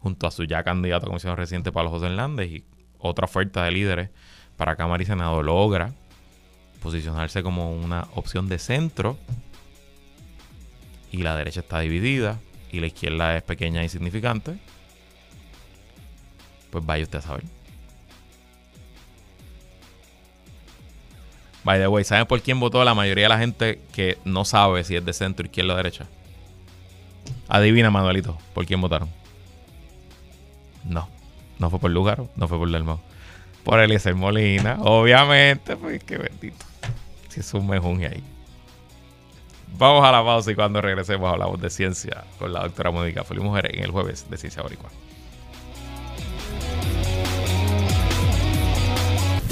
[0.00, 2.64] junto a su ya candidato a comisión reciente Pablo José Hernández y
[2.98, 4.10] otra oferta de líderes
[4.56, 5.94] para Cámara y Senado logra
[6.82, 9.16] posicionarse como una opción de centro
[11.12, 12.40] y la derecha está dividida
[12.72, 14.58] y la izquierda es pequeña e insignificante,
[16.72, 17.44] pues vaya usted a saber.
[21.64, 24.82] By the way, ¿saben por quién votó la mayoría de la gente que no sabe
[24.82, 26.06] si es de centro, izquierda o derecha?
[27.48, 29.08] Adivina, Manuelito, ¿por quién votaron?
[30.84, 31.08] No,
[31.58, 33.00] no fue por lugar, no fue por Delmo.
[33.62, 36.64] Por Eliezer Molina, obviamente, pues qué bendito.
[37.28, 38.24] Si es un mejunje ahí.
[39.78, 43.44] Vamos a la pausa y cuando regresemos hablamos de ciencia con la doctora Mónica Feliz
[43.44, 44.90] Mujer en el jueves de Ciencia Boricua.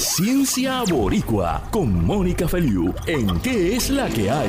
[0.01, 4.49] Ciencia Boricua con Mónica Feliu en ¿Qué es la que hay?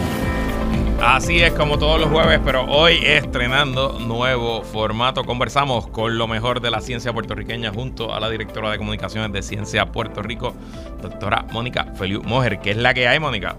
[1.04, 5.26] Así es como todos los jueves, pero hoy estrenando nuevo formato.
[5.26, 9.42] Conversamos con lo mejor de la ciencia puertorriqueña junto a la directora de comunicaciones de
[9.42, 10.56] Ciencia Puerto Rico,
[11.02, 12.62] doctora Mónica Feliu Mojer.
[12.62, 13.58] ¿Qué es la que hay, Mónica?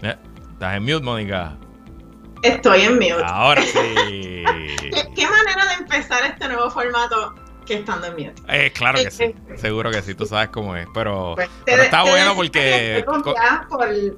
[0.00, 0.16] Eh,
[0.52, 1.58] ¿Estás en mute, Mónica?
[2.42, 3.22] Estoy en mute.
[3.26, 3.76] Ahora sí.
[5.14, 7.43] ¿Qué manera de empezar este nuevo formato?
[7.64, 8.42] Que estando en mute.
[8.48, 12.34] Eh, claro que sí, seguro que sí, tú sabes cómo es, pero, pues, está bueno
[12.34, 13.04] porque...
[13.06, 13.22] Por,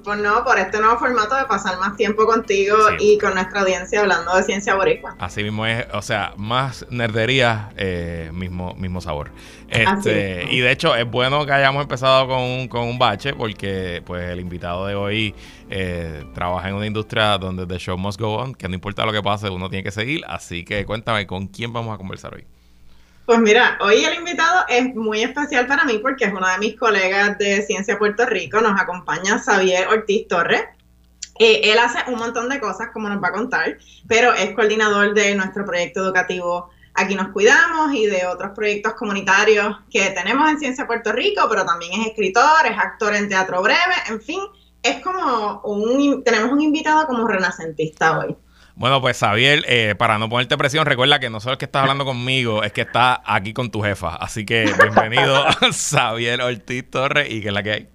[0.02, 4.00] por, no, por este nuevo formato de pasar más tiempo contigo y con nuestra audiencia
[4.00, 5.16] hablando de ciencia boricua.
[5.18, 9.30] Así mismo es, o sea, más nerdería, eh, mismo, mismo sabor.
[9.68, 14.30] Este, y de hecho es bueno que hayamos empezado con, con un bache porque pues
[14.30, 15.34] el invitado de hoy
[15.68, 19.12] eh, trabaja en una industria donde the show must go on, que no importa lo
[19.12, 22.46] que pase, uno tiene que seguir, así que cuéntame con quién vamos a conversar hoy.
[23.26, 26.76] Pues mira, hoy el invitado es muy especial para mí porque es uno de mis
[26.76, 28.60] colegas de Ciencia Puerto Rico.
[28.60, 30.62] Nos acompaña Xavier Ortiz Torres.
[31.38, 35.12] Eh, él hace un montón de cosas, como nos va a contar, pero es coordinador
[35.12, 40.58] de nuestro proyecto educativo Aquí nos cuidamos y de otros proyectos comunitarios que tenemos en
[40.58, 44.40] Ciencia Puerto Rico, pero también es escritor, es actor en teatro breve, en fin,
[44.82, 48.34] es como un, tenemos un invitado como renacentista hoy.
[48.78, 51.80] Bueno, pues Xavier, eh, para no ponerte presión, recuerda que no solo es que estás
[51.80, 54.16] hablando conmigo, es que estás aquí con tu jefa.
[54.16, 57.88] Así que bienvenido Xavier Ortiz Torres y que es la que hay.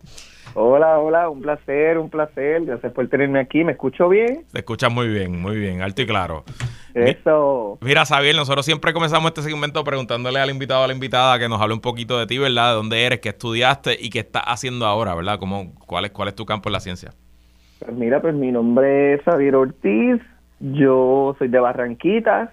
[0.55, 2.65] Hola, hola, un placer, un placer.
[2.65, 3.63] Gracias por tenerme aquí.
[3.63, 4.43] ¿Me escucho bien?
[4.51, 6.45] Te escuchas muy bien, muy bien, alto y claro.
[6.95, 7.77] Eso.
[7.81, 11.47] Mira, Xavier, nosotros siempre comenzamos este segmento preguntándole al invitado o a la invitada que
[11.47, 12.69] nos hable un poquito de ti, ¿verdad?
[12.69, 15.37] De dónde eres, qué estudiaste y qué estás haciendo ahora, ¿verdad?
[15.37, 17.11] ¿Cómo, cuál, es, ¿Cuál es tu campo en la ciencia?
[17.77, 20.21] Pues mira, pues mi nombre es Xavier Ortiz,
[20.61, 22.49] yo soy de Barranquitas.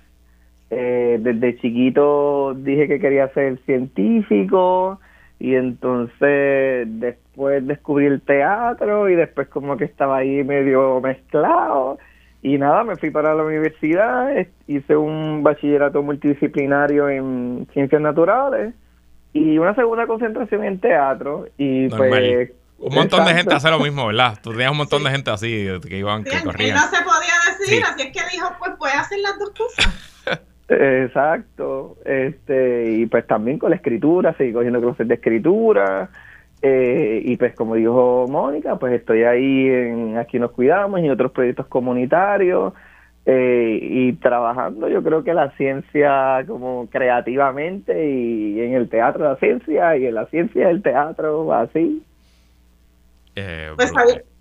[0.70, 5.00] Eh, desde chiquito dije que quería ser científico
[5.38, 11.98] y entonces después descubrí el teatro y después como que estaba ahí medio mezclado
[12.42, 14.28] y nada, me fui para la universidad,
[14.66, 18.74] hice un bachillerato multidisciplinario en ciencias naturales
[19.32, 24.06] y una segunda concentración en teatro y pues un montón de gente hace lo mismo,
[24.06, 24.38] ¿verdad?
[24.42, 26.76] Tú tenías un montón de gente así que iban, que corrían.
[26.76, 30.42] no se podía decir, así es que dijo, pues puede hacer las dos cosas.
[30.68, 36.10] Exacto, este y pues también con la escritura, seguí cogiendo clases de escritura
[36.60, 41.32] eh, y pues como dijo Mónica, pues estoy ahí en Aquí nos cuidamos y otros
[41.32, 42.74] proyectos comunitarios
[43.24, 49.30] eh, y trabajando yo creo que la ciencia como creativamente y en el teatro de
[49.30, 52.02] la ciencia y en la ciencia del teatro así
[53.38, 53.92] eh, pues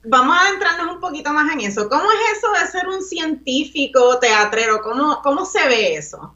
[0.05, 1.87] vamos a adentrarnos un poquito más en eso.
[1.89, 4.79] ¿Cómo es eso de ser un científico teatrero?
[4.81, 6.35] ¿Cómo, cómo se ve eso?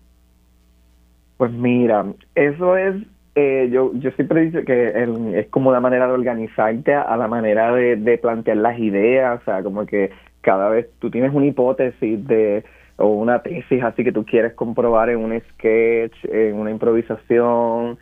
[1.38, 2.96] Pues mira, eso es,
[3.36, 4.94] eh, yo, yo siempre digo que
[5.40, 9.64] es como una manera de organizarte a, la manera de, plantear las ideas, o sea,
[9.64, 12.64] como que cada vez tú tienes una hipótesis de
[12.98, 17.98] o una tesis así que tú quieres comprobar en un sketch, en una improvisación,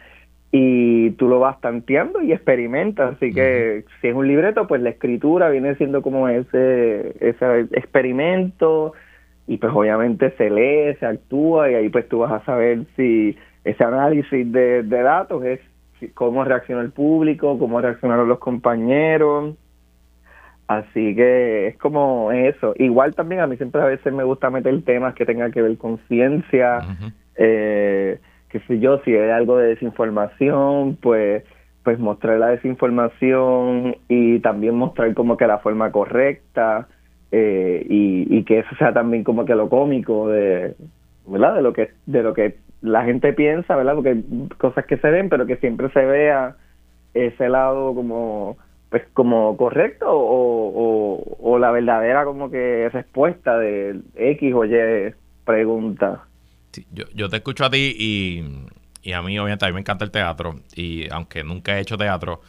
[0.52, 3.16] y tú lo vas tanteando y experimentas.
[3.16, 8.94] Así que si es un libreto, pues la escritura viene siendo como ese, ese experimento
[9.48, 13.38] y pues obviamente se lee, se actúa y ahí pues tú vas a saber si
[13.64, 15.60] ese análisis de, datos es
[16.14, 19.56] cómo reacciona el público, cómo reaccionaron los compañeros.
[20.68, 22.74] Así que es como eso.
[22.78, 25.78] Igual también a mí siempre a veces me gusta meter temas que tengan que ver
[25.78, 26.80] con ciencia.
[27.36, 31.44] eh, qué sé yo, si hay algo de desinformación, pues
[31.84, 36.88] pues mostrar la desinformación y también mostrar como que la forma correcta
[37.32, 40.76] eh, y, que eso sea también como que lo cómico de
[41.28, 44.22] verdad de lo que de lo que la gente piensa verdad porque
[44.58, 46.56] cosas que se ven pero que siempre se vea
[47.14, 48.58] ese lado como
[48.90, 55.14] pues como correcto o, o la verdadera como que respuesta de X o Y
[55.46, 56.29] pregunta
[56.92, 57.96] yo, yo te escucho a ti
[59.04, 61.98] y, a mí obviamente a mí me encanta el teatro y aunque nunca he hecho
[61.98, 62.42] teatro,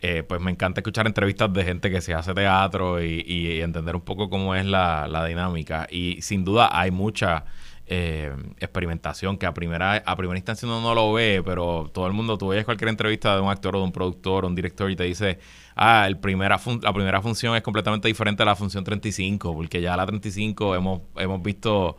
[0.00, 4.02] eh, pues me encanta escuchar entrevistas de gente que se hace teatro y, entender un
[4.02, 5.86] poco cómo es la, dinámica.
[5.90, 7.44] Y sin duda hay mucha
[7.86, 12.12] eh, experimentación que a primera, a primera instancia uno no lo ve, pero todo el
[12.12, 14.90] mundo, tú oyes cualquier entrevista de un actor o de un productor o un director
[14.90, 15.40] y te dice,
[15.74, 19.96] ah, el primera la primera función es completamente diferente a la función 35, porque ya
[19.96, 21.96] la 35 hemos, hemos visto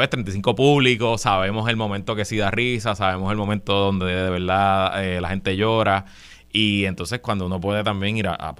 [0.00, 4.30] pues 35 públicos, sabemos el momento que sí da risa, sabemos el momento donde de
[4.30, 6.06] verdad eh, la gente llora.
[6.50, 8.54] Y entonces cuando uno puede también ir a,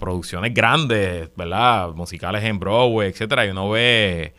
[0.00, 1.90] producciones grandes, ¿verdad?
[1.94, 4.34] Musicales en Broadway, etcétera, y uno ve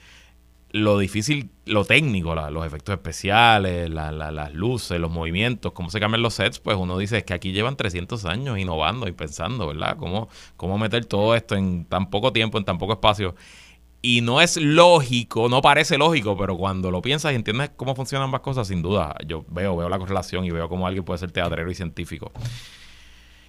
[0.72, 6.34] lo difícil, lo técnico, los efectos especiales, las luces, los movimientos, cómo se cambian los
[6.34, 9.96] sets, pues uno dice es que aquí llevan 300 años innovando y pensando, ¿verdad?
[9.96, 13.34] Cómo, cómo meter todo esto en tan poco tiempo, en tan poco espacio.
[14.02, 18.26] Y no es lógico, no parece lógico, pero cuando lo piensas y entiendes cómo funcionan
[18.26, 21.32] ambas cosas, sin duda, yo veo, veo la correlación y veo cómo alguien puede ser
[21.32, 22.32] teatrero y científico.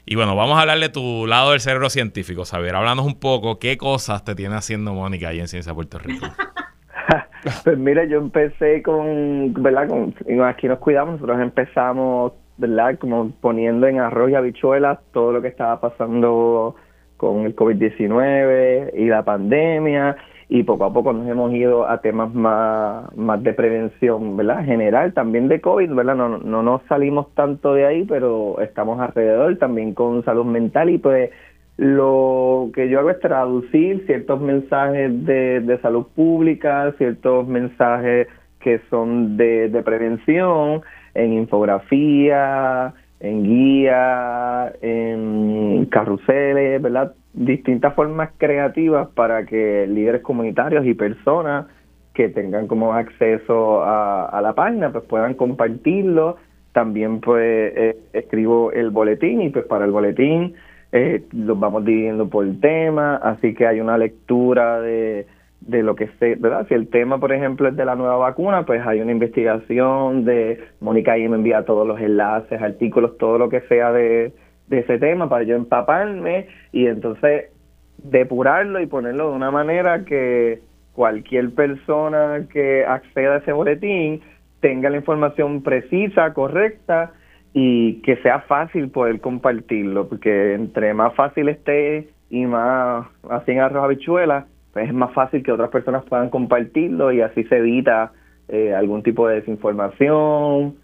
[0.07, 3.59] Y bueno, vamos a hablarle de tu lado del cerebro científico, Saber, Háblanos un poco
[3.59, 6.27] qué cosas te tiene haciendo Mónica ahí en Ciencia Puerto Rico.
[7.65, 9.89] pues mira, yo empecé con, ¿verdad?
[9.89, 12.99] Con, aquí nos cuidamos, nosotros empezamos, ¿verdad?
[12.99, 16.77] Como poniendo en arroz y habichuelas todo lo que estaba pasando
[17.17, 20.17] con el COVID-19 y la pandemia
[20.49, 24.65] y poco a poco nos hemos ido a temas más, más de prevención, ¿verdad?
[24.65, 26.15] General, también de COVID, ¿verdad?
[26.15, 30.99] No, no nos salimos tanto de ahí, pero estamos alrededor también con salud mental y
[30.99, 31.31] pues
[31.77, 38.29] lo que yo hago es traducir ciertos mensajes de, de salud pública, ciertos mensajes
[38.61, 40.83] que son de, de prevención
[41.15, 47.15] en infografía, en guía, en carruseles, ¿verdad?
[47.37, 51.67] Distintas formas creativas para que líderes comunitarios y personas
[52.15, 56.39] que tengan como acceso a, a la página pues puedan compartirlo.
[56.73, 60.55] También pues eh, escribo el boletín y pues para el boletín
[60.93, 65.27] eh, los vamos dividiendo por tema, así que hay una lectura de,
[65.61, 66.67] de lo que se, ¿verdad?
[66.69, 70.59] Si el tema, por ejemplo, es de la nueva vacuna, pues hay una investigación de
[70.81, 74.33] Mónica y me envía todos los enlaces, artículos, todo lo que sea de,
[74.69, 77.51] de ese tema para yo empaparme y entonces
[77.99, 80.61] depurarlo y ponerlo de una manera que
[80.93, 84.23] cualquier persona que acceda a ese boletín
[84.61, 87.13] tenga la información precisa, correcta
[87.53, 93.61] y que sea fácil poder compartirlo, porque entre más fácil esté y más así en
[93.61, 98.13] arroz habichuelas, pues es más fácil que otras personas puedan compartirlo y así se evita
[98.49, 100.77] eh, algún tipo de desinformación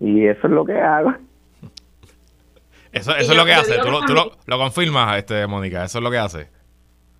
[0.00, 1.14] y eso es lo que hago.
[2.94, 6.04] Eso, eso es lo que hace, tú, lo, tú lo, confirmas, este, Mónica, eso es
[6.04, 6.48] lo que hace.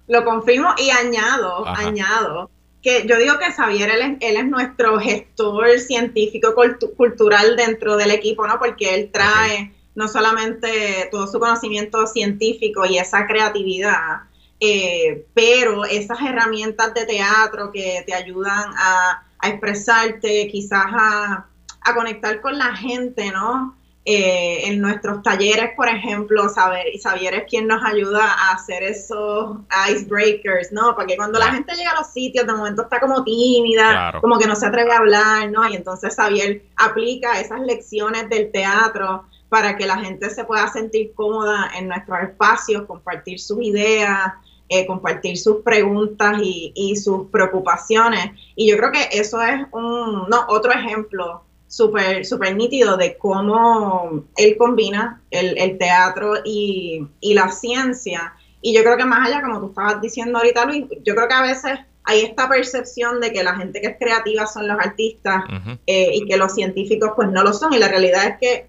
[0.06, 2.50] Lo confirmo y añado, añado
[2.84, 6.54] que yo digo que Xavier, él es, él es nuestro gestor científico
[6.96, 8.58] cultural dentro del equipo, ¿no?
[8.58, 14.24] Porque él trae no solamente todo su conocimiento científico y esa creatividad,
[14.60, 21.46] eh, pero esas herramientas de teatro que te ayudan a, a expresarte, quizás a,
[21.80, 23.76] a, conectar con la gente, ¿no?
[24.06, 28.82] Eh, en nuestros talleres, por ejemplo, saber, y Xavier es quien nos ayuda a hacer
[28.82, 29.56] esos
[29.88, 30.94] icebreakers, ¿no?
[30.94, 34.46] Porque cuando la gente llega a los sitios, de momento está como tímida, como que
[34.46, 35.66] no se atreve a hablar, ¿no?
[35.66, 41.14] Y entonces Xavier aplica esas lecciones del teatro para que la gente se pueda sentir
[41.14, 44.34] cómoda en nuestros espacios, compartir sus ideas,
[44.68, 48.32] eh, compartir sus preguntas y, y, sus preocupaciones.
[48.54, 51.42] Y yo creo que eso es un, no, otro ejemplo
[51.74, 58.34] súper super nítido de cómo él combina el, el teatro y, y, la ciencia.
[58.60, 61.34] Y yo creo que más allá, como tú estabas diciendo ahorita, Luis, yo creo que
[61.34, 61.72] a veces
[62.04, 65.42] hay esta percepción de que la gente que es creativa son los artistas
[65.86, 67.72] eh, y que los científicos pues no lo son.
[67.72, 68.66] Y la realidad es que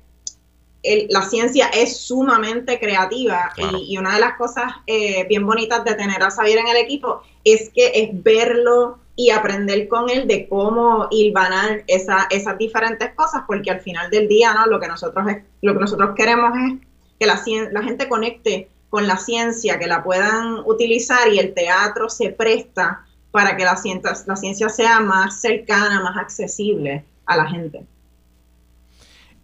[0.81, 5.83] el, la ciencia es sumamente creativa y, y, una de las cosas eh, bien bonitas
[5.83, 10.27] de tener a Xavier en el equipo es que es verlo y aprender con él
[10.27, 14.65] de cómo hilvanar esa, esas diferentes cosas, porque al final del día, ¿no?
[14.65, 16.87] Lo que nosotros, es, lo que nosotros queremos es
[17.19, 22.09] que la, la gente conecte con la ciencia, que la puedan utilizar y el teatro
[22.09, 27.47] se presta para que la ciencia, la ciencia sea más cercana, más accesible a la
[27.47, 27.83] gente.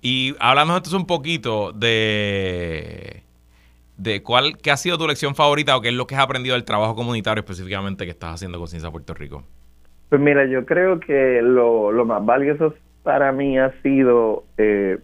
[0.02, 3.24] Y hablando entonces un poquito de,
[3.98, 6.56] de cuál, qué ha sido tu lección favorita o qué es lo que has aprendido
[6.56, 9.44] del trabajo comunitario específicamente que estás haciendo con Ciencia Puerto Rico.
[10.12, 15.00] Pues mira, yo creo que lo, lo más valioso para mí ha sido eh,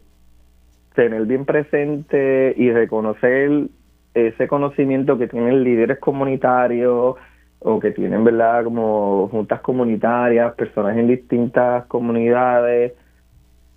[0.95, 3.69] tener bien presente y reconocer
[4.13, 7.15] ese conocimiento que tienen líderes comunitarios
[7.59, 12.91] o que tienen, ¿verdad?, como juntas comunitarias, personas en distintas comunidades,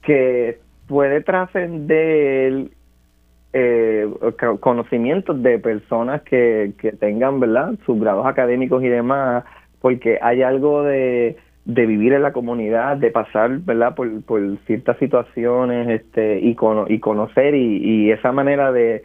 [0.02, 2.70] que puede trascender
[3.52, 4.10] eh,
[4.58, 9.44] conocimientos de personas que, que tengan, ¿verdad?, sus grados académicos y demás,
[9.80, 14.98] porque hay algo de, de vivir en la comunidad, de pasar, ¿verdad?, por, por ciertas
[14.98, 16.56] situaciones este, y,
[16.88, 19.02] y conocer y, y esa manera de,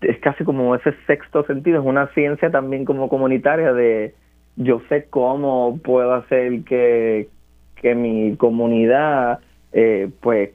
[0.00, 4.14] es casi como ese sexto sentido, es una ciencia también como comunitaria de
[4.56, 7.28] yo sé cómo puedo hacer que,
[7.76, 9.40] que mi comunidad
[9.72, 10.50] eh, pues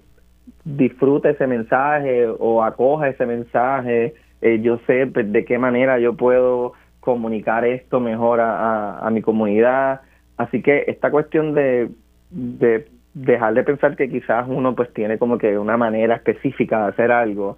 [0.63, 6.13] disfrute ese mensaje o acoja ese mensaje, eh, yo sé pues, de qué manera yo
[6.15, 10.01] puedo comunicar esto mejor a, a, mi comunidad.
[10.37, 11.89] Así que esta cuestión de,
[12.29, 16.89] de dejar de pensar que quizás uno pues tiene como que una manera específica de
[16.89, 17.57] hacer algo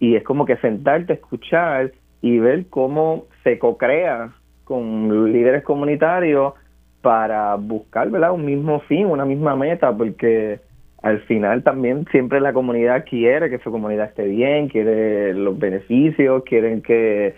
[0.00, 1.92] y es como que sentarte, escuchar
[2.22, 4.30] y ver cómo se co-crea
[4.64, 6.54] con líderes comunitarios
[7.02, 8.32] para buscar ¿verdad?
[8.32, 10.60] un mismo fin, una misma meta, porque
[11.02, 16.44] al final también siempre la comunidad quiere que su comunidad esté bien, quiere los beneficios,
[16.44, 17.34] quieren que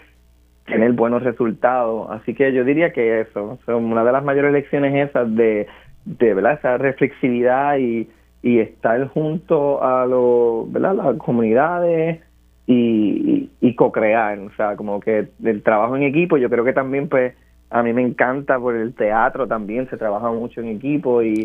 [0.66, 2.08] tener buenos resultados.
[2.10, 5.66] Así que yo diría que eso, una de las mayores lecciones esas de,
[6.04, 6.54] de ¿verdad?
[6.54, 8.08] esa reflexividad y,
[8.42, 10.94] y estar junto a los, ¿verdad?
[10.94, 12.20] las comunidades
[12.66, 17.08] y, y, co-crear, o sea, como que el trabajo en equipo, yo creo que también
[17.08, 17.34] pues
[17.70, 21.44] a mí me encanta por el teatro también se trabaja mucho en equipo y,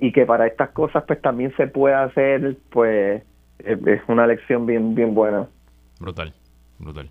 [0.00, 3.22] y que para estas cosas pues también se puede hacer pues
[3.58, 5.46] es una lección bien bien buena.
[6.00, 6.32] Brutal,
[6.78, 7.08] brutal.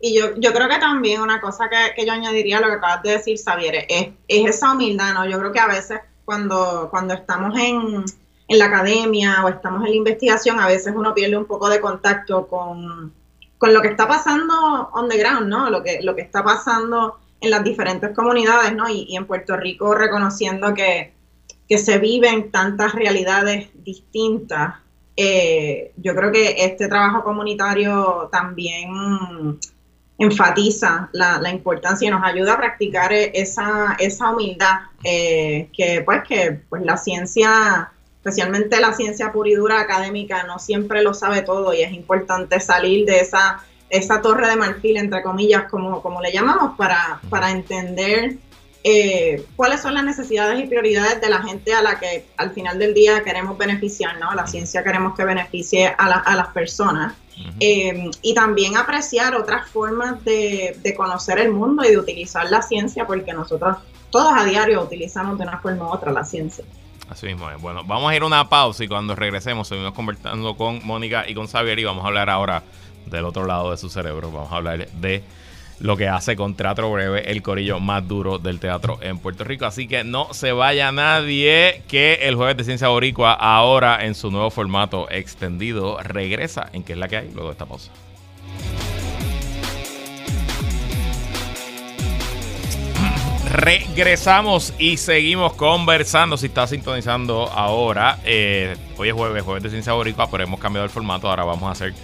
[0.00, 2.74] Y yo, yo creo que también una cosa que, que yo añadiría a lo que
[2.74, 5.28] acabas de decir, Xavier, es, es esa humildad, ¿no?
[5.28, 8.04] Yo creo que a veces cuando, cuando estamos en,
[8.48, 11.80] en la academia o estamos en la investigación, a veces uno pierde un poco de
[11.80, 13.12] contacto con,
[13.58, 15.68] con lo que está pasando on the ground, ¿no?
[15.68, 18.88] Lo que, lo que está pasando en las diferentes comunidades, ¿no?
[18.88, 21.12] Y, en Puerto Rico reconociendo que,
[21.76, 24.76] se viven tantas realidades distintas.
[25.16, 29.58] Eh, yo creo que este trabajo comunitario también
[30.18, 36.60] enfatiza la, importancia y nos ayuda a practicar esa, esa humildad eh, que pues que
[36.68, 41.72] pues la ciencia especialmente la ciencia pura y dura académica no siempre lo sabe todo
[41.72, 46.32] y es importante salir de esa esa torre de marfil, entre comillas, como, como le
[46.32, 48.36] llamamos, para, para entender
[48.90, 52.78] eh, cuáles son las necesidades y prioridades de la gente a la que al final
[52.78, 54.34] del día queremos beneficiar, ¿no?
[54.34, 57.14] La ciencia queremos que beneficie a, a las personas.
[57.60, 62.62] Eh, y también apreciar otras formas de, de, conocer el mundo y de utilizar la
[62.62, 63.76] ciencia, porque nosotros
[64.10, 66.64] todos a diario utilizamos de una forma u otra la ciencia.
[67.10, 67.60] Así mismo es.
[67.60, 71.34] Bueno, vamos a ir a una pausa y cuando regresemos seguimos conversando con Mónica y
[71.34, 72.64] con Xavier y vamos a hablar ahora
[73.06, 74.32] del otro lado de su cerebro.
[74.32, 75.22] Vamos a hablar de
[75.80, 79.66] lo que hace con Teatro Breve el corillo más duro del teatro en Puerto Rico.
[79.66, 84.30] Así que no se vaya nadie que el jueves de Ciencia Boricua ahora en su
[84.30, 87.90] nuevo formato extendido regresa en que es la que hay luego de esta pausa.
[93.50, 96.36] Regresamos y seguimos conversando.
[96.36, 100.84] Si está sintonizando ahora, eh, hoy es jueves, jueves de Ciencia Boricua, pero hemos cambiado
[100.84, 101.30] el formato.
[101.30, 101.94] Ahora vamos a hacer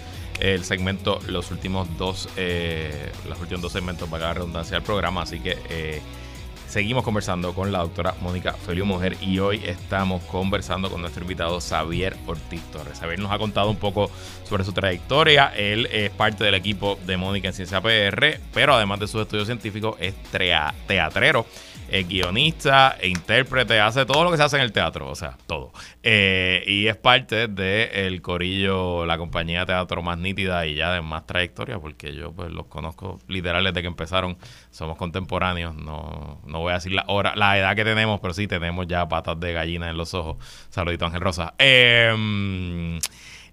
[0.45, 5.23] el segmento, los últimos dos, eh, los últimos dos segmentos para la redundancia del programa.
[5.23, 6.03] Así que eh,
[6.69, 11.61] seguimos conversando con la doctora Mónica Feliu Mujer y hoy estamos conversando con nuestro invitado
[11.63, 12.99] Xavier Ortiz Torres.
[13.01, 14.11] Xavier nos ha contado un poco
[14.47, 15.51] sobre su trayectoria.
[15.57, 19.47] Él es parte del equipo de Mónica en Ciencia PR, pero además de sus estudios
[19.47, 20.15] científicos es
[20.87, 21.47] teatrero
[21.95, 25.39] es guionista, e intérprete, hace todo lo que se hace en el teatro, o sea,
[25.47, 25.73] todo.
[26.03, 31.03] Eh, y es parte del corillo, la compañía de teatro más nítida y ya de
[31.03, 34.37] más trayectoria, porque yo pues los conozco literal desde que empezaron,
[34.73, 38.49] somos contemporáneos, no, no voy a decir la hora, la edad que tenemos, pero sí
[38.49, 40.39] tenemos ya patas de gallina en los ojos.
[40.71, 41.55] Saludito Ángel Rosa.
[41.59, 42.99] Em,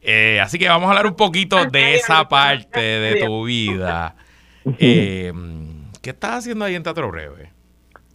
[0.01, 4.15] eh, así que vamos a hablar un poquito de esa parte de tu vida.
[4.79, 7.50] Em, ¿Qué estás haciendo ahí en Teatro Breve?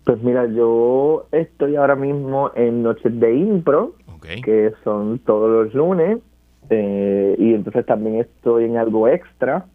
[0.07, 3.95] Pues mira, yo estoy ahora mismo en Noches de Impro,
[4.45, 6.19] que son todos los lunes,
[6.71, 9.67] eh, y entonces también estoy en algo extra,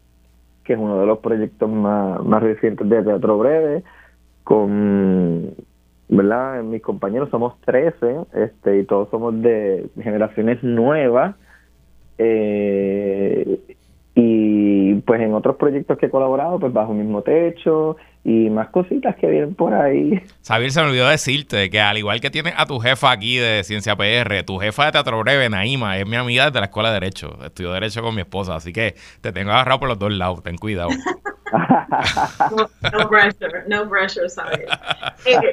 [0.64, 3.84] que es uno de los proyectos más, más recientes de Teatro Breve,
[4.46, 5.54] con,
[6.08, 6.64] ¿verdad?
[6.64, 11.36] Mis compañeros somos 13, este, y todos somos de generaciones nuevas,
[12.18, 13.60] eh,
[14.16, 18.69] y pues en otros proyectos que he colaborado, pues bajo el mismo techo y más
[18.69, 20.22] cositas que vienen por ahí.
[20.45, 23.63] Xavier, se me olvidó decirte que al igual que tienes a tu jefa aquí de
[23.63, 26.95] Ciencia PR, tu jefa de Teatro Breve, Naima, es mi amiga desde la Escuela de
[26.95, 27.38] Derecho.
[27.43, 30.57] Estudió Derecho con mi esposa, así que te tengo agarrado por los dos lados, ten
[30.57, 30.89] cuidado.
[32.93, 34.67] no, pressure, no pressure, Xavier.
[35.26, 35.51] Eh,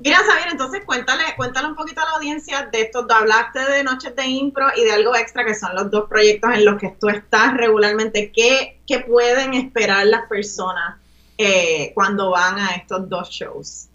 [0.00, 4.14] Mira, Xavier, entonces cuéntale, cuéntale un poquito a la audiencia de estos, hablaste de Noches
[4.14, 7.08] de Impro y de algo extra que son los dos proyectos en los que tú
[7.08, 8.30] estás regularmente.
[8.32, 10.98] ¿Qué, qué pueden esperar las personas
[11.38, 13.88] eh, cuando van a estos dos shows?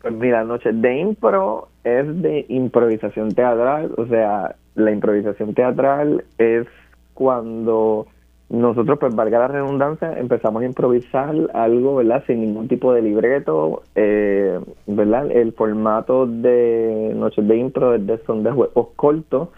[0.00, 6.66] Pues mira, Noches de Impro es de improvisación teatral, o sea, la improvisación teatral es
[7.14, 8.06] cuando
[8.50, 12.24] nosotros, pues valga la redundancia, empezamos a improvisar algo, ¿verdad?
[12.26, 15.30] Sin ningún tipo de libreto, eh, ¿verdad?
[15.30, 19.50] El formato de Noches de Impro es de, son de juegos cortos,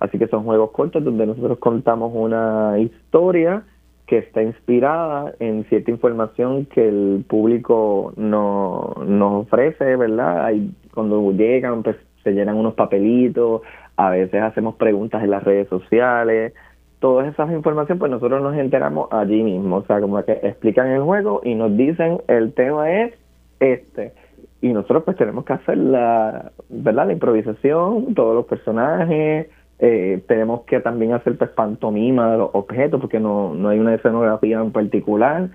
[0.00, 3.62] así que son juegos cortos donde nosotros contamos una historia
[4.10, 10.46] que está inspirada en cierta información que el público no, nos ofrece, ¿verdad?
[10.46, 11.94] Hay, cuando llegan, pues
[12.24, 13.62] se llenan unos papelitos,
[13.96, 16.54] a veces hacemos preguntas en las redes sociales,
[16.98, 21.02] todas esas informaciones, pues nosotros nos enteramos allí mismo, o sea, como que explican el
[21.02, 23.14] juego y nos dicen el tema es
[23.60, 24.12] este.
[24.60, 27.06] Y nosotros pues tenemos que hacer la, ¿verdad?
[27.06, 29.46] La improvisación, todos los personajes,
[29.80, 33.94] eh, tenemos que también hacer pues pantomima de los objetos porque no, no hay una
[33.94, 35.50] escenografía en particular.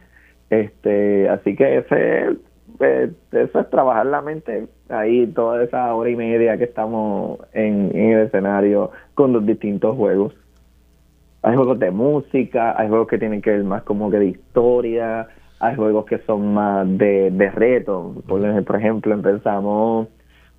[0.49, 2.37] Este, así que ese
[2.79, 7.91] eh, eso es trabajar la mente ahí toda esa hora y media que estamos en,
[7.95, 10.33] en el escenario con los distintos juegos.
[11.41, 15.27] Hay juegos de música, hay juegos que tienen que ver más como que de historia,
[15.59, 18.15] hay juegos que son más de, de reto.
[18.27, 18.43] Por,
[18.75, 20.07] ejemplo, empezamos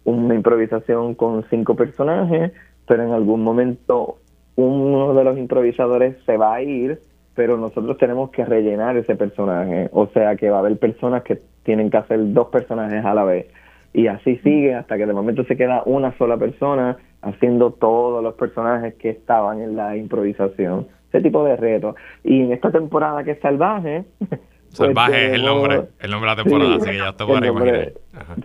[0.05, 2.53] una improvisación con cinco personajes,
[2.87, 4.17] pero en algún momento
[4.57, 7.01] uno de los improvisadores se va a ir,
[7.35, 9.89] pero nosotros tenemos que rellenar ese personaje.
[9.93, 13.25] O sea que va a haber personas que tienen que hacer dos personajes a la
[13.25, 13.47] vez.
[13.93, 18.35] Y así sigue hasta que de momento se queda una sola persona haciendo todos los
[18.35, 20.87] personajes que estaban en la improvisación.
[21.09, 21.95] Ese tipo de retos.
[22.25, 24.05] Y en esta temporada que es Salvaje...
[24.77, 27.51] Pues Salvaje es el nombre, el nombre de la temporada, así que ya te podrás
[27.51, 27.93] imaginar.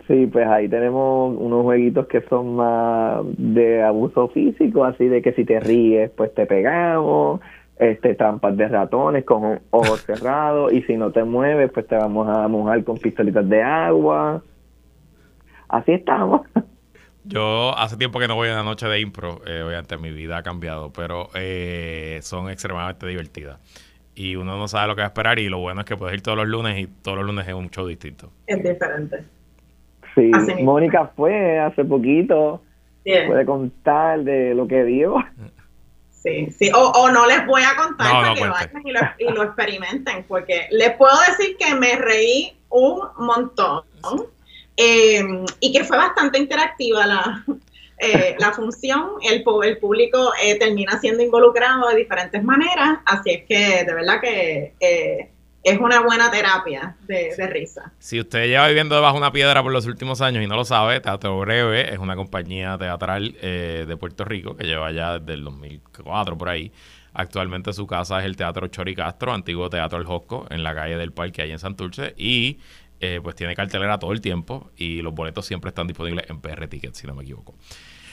[0.07, 5.33] Sí, pues ahí tenemos unos jueguitos que son más de abuso físico, así de que
[5.33, 7.41] si te ríes, pues te pegamos,
[7.77, 12.27] este trampas de ratones con ojos cerrados, y si no te mueves, pues te vamos
[12.29, 14.41] a mojar con pistolitas de agua.
[15.67, 16.41] Así estamos.
[17.23, 20.37] Yo hace tiempo que no voy a una noche de impro, eh, obviamente mi vida
[20.37, 23.59] ha cambiado, pero eh, son extremadamente divertidas.
[24.15, 26.15] Y uno no sabe lo que va a esperar y lo bueno es que puedes
[26.15, 28.31] ir todos los lunes y todos los lunes es un show distinto.
[28.45, 29.23] Es diferente.
[30.15, 30.31] Sí,
[30.61, 32.61] Mónica fue hace poquito.
[33.03, 35.15] Puede contar de lo que vio.
[36.11, 39.43] Sí, sí, o, no les voy a contar para que vayan y lo, y lo
[39.43, 43.83] experimenten, porque les puedo decir que me reí un montón
[44.77, 45.23] eh,
[45.59, 47.43] y que fue bastante interactiva la,
[48.01, 53.43] eh, la función, el, el público eh, termina siendo involucrado de diferentes maneras, así es
[53.47, 54.73] que de verdad que
[55.63, 57.93] es una buena terapia de, risa.
[57.99, 60.65] Si usted lleva viviendo debajo de una piedra por los últimos años y no lo
[60.65, 65.43] sabe, Teatro Breve es una compañía teatral de Puerto Rico que lleva ya desde el
[65.43, 66.71] 2004 por ahí.
[67.13, 70.97] Actualmente su casa es el Teatro Chori Castro, antiguo Teatro El Josco, en la calle
[70.97, 72.13] del Parque, ahí en Santurce.
[72.17, 72.59] Y
[73.03, 76.67] eh, pues tiene cartelera todo el tiempo y los boletos siempre están disponibles en PR
[76.67, 77.55] Ticket, si no me equivoco.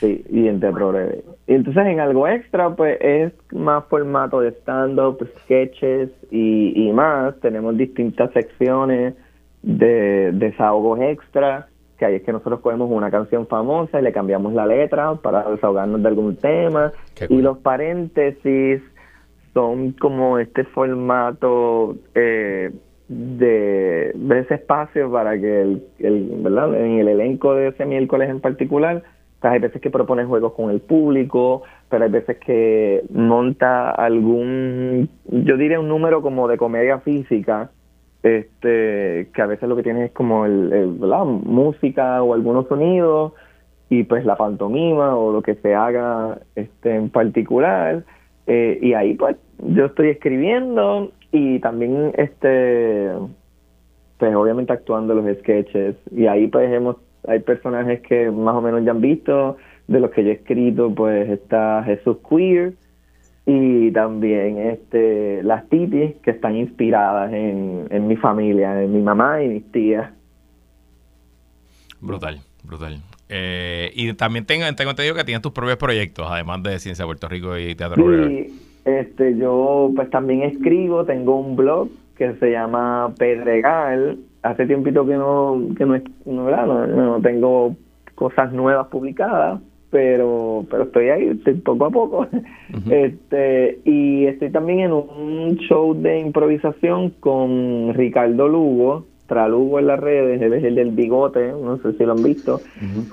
[0.00, 1.24] Sí, y en Teatro Breve.
[1.46, 7.38] Y entonces en algo extra, pues es más formato de stand-up, sketches y, más.
[7.40, 9.14] Tenemos distintas secciones
[9.62, 11.66] de desahogos extra,
[11.98, 15.50] que ahí es que nosotros cogemos una canción famosa y le cambiamos la letra para
[15.50, 16.92] desahogarnos de algún tema.
[17.28, 18.80] Y los paréntesis
[19.52, 22.70] son como este formato eh,
[23.08, 26.74] de, ese espacio para que el, el, ¿verdad?
[26.74, 29.02] en el elenco de ese miércoles en particular,
[29.40, 35.56] hay veces que propone juegos con el público, pero hay veces que monta algún, yo
[35.56, 37.70] diría un número como de comedia física,
[38.22, 43.32] este que a veces lo que tiene es como el, la música o algunos sonidos
[43.88, 48.04] y pues la pantomima o lo que se haga este en particular
[48.46, 53.10] eh, y ahí pues yo estoy escribiendo y también este
[54.18, 56.96] pues obviamente actuando los sketches y ahí pues hemos
[57.26, 59.56] hay personajes que más o menos ya han visto
[59.86, 62.74] de los que yo he escrito pues está Jesús Queer
[63.46, 69.42] y también este las titis que están inspiradas en, en mi familia en mi mamá
[69.42, 70.10] y mis tías
[72.00, 72.98] brutal brutal
[73.30, 77.28] eh, y también tengo, tengo entendido que tienes tus propios proyectos además de Ciencia Puerto
[77.28, 83.12] Rico y Teatro sí, este, yo pues también escribo, tengo un blog que se llama
[83.18, 84.18] Pedregal.
[84.42, 87.76] Hace tiempito que no, que no, no, no, tengo
[88.14, 89.60] cosas nuevas publicadas,
[89.90, 91.34] pero, pero estoy ahí
[91.64, 92.26] poco a poco.
[92.90, 100.00] este, y estoy también en un show de improvisación con Ricardo Lugo, Tralugo en las
[100.00, 102.62] redes, él es el del bigote, no sé si lo han visto.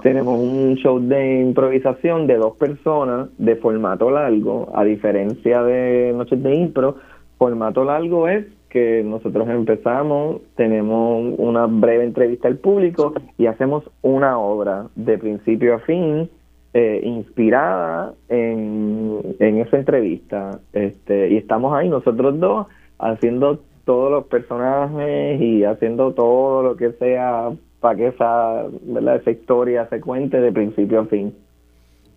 [0.01, 6.41] Tenemos un show de improvisación de dos personas de formato largo, a diferencia de Noches
[6.41, 6.95] de Impro,
[7.38, 8.45] formato largo es
[8.76, 15.76] que nosotros empezamos, tenemos una breve entrevista al público y hacemos una obra de principio
[15.76, 16.30] a fin
[16.73, 20.59] eh, inspirada en, en esa entrevista.
[20.73, 22.67] Este, y estamos ahí nosotros dos
[22.99, 29.15] haciendo todos los personajes y haciendo todo lo que sea para que esa, ¿verdad?
[29.15, 31.34] esa historia se cuente de principio a fin.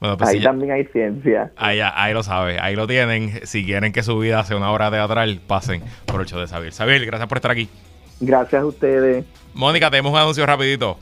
[0.00, 1.50] Pues ahí también hay ciencia.
[1.56, 3.46] Ahí, ahí lo sabe, ahí lo tienen.
[3.46, 6.72] Si quieren que su vida sea una obra teatral, pasen por el show de Sabir.
[6.72, 7.68] Sabir, gracias por estar aquí.
[8.20, 9.24] Gracias a ustedes.
[9.54, 10.98] Mónica, tenemos un anuncio rapidito.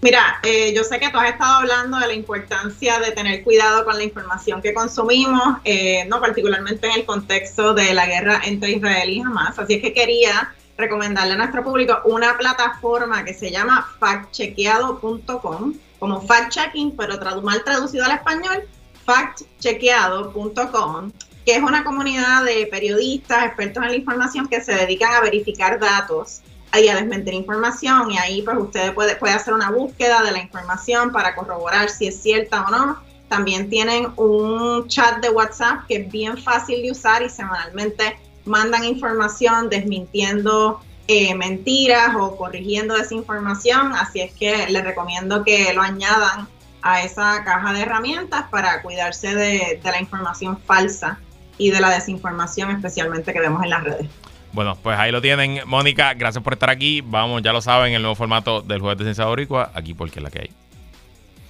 [0.00, 3.84] Mira, eh, yo sé que tú has estado hablando de la importancia de tener cuidado
[3.84, 8.70] con la información que consumimos, eh, no particularmente en el contexto de la guerra entre
[8.70, 9.58] Israel y Hamas.
[9.58, 16.22] Así es que quería recomendarle a nuestro público una plataforma que se llama factchequeado.com, como
[16.22, 18.62] fact-checking, pero mal traducido al español,
[19.04, 21.10] factchequeado.com,
[21.44, 25.80] que es una comunidad de periodistas, expertos en la información que se dedican a verificar
[25.80, 26.42] datos
[26.74, 30.42] y a desmentir información y ahí pues usted puede, puede hacer una búsqueda de la
[30.42, 32.98] información para corroborar si es cierta o no.
[33.28, 38.84] También tienen un chat de WhatsApp que es bien fácil de usar y semanalmente mandan
[38.84, 46.46] información desmintiendo eh, mentiras o corrigiendo desinformación, así es que les recomiendo que lo añadan
[46.82, 51.18] a esa caja de herramientas para cuidarse de, la información falsa
[51.56, 54.06] y de la desinformación especialmente que vemos en las redes.
[54.52, 55.60] Bueno, pues ahí lo tienen.
[55.66, 57.00] Mónica, gracias por estar aquí.
[57.00, 60.22] Vamos, ya lo saben, el nuevo formato del Jueves de Ciencia Boricua, aquí porque es
[60.22, 60.50] la que hay.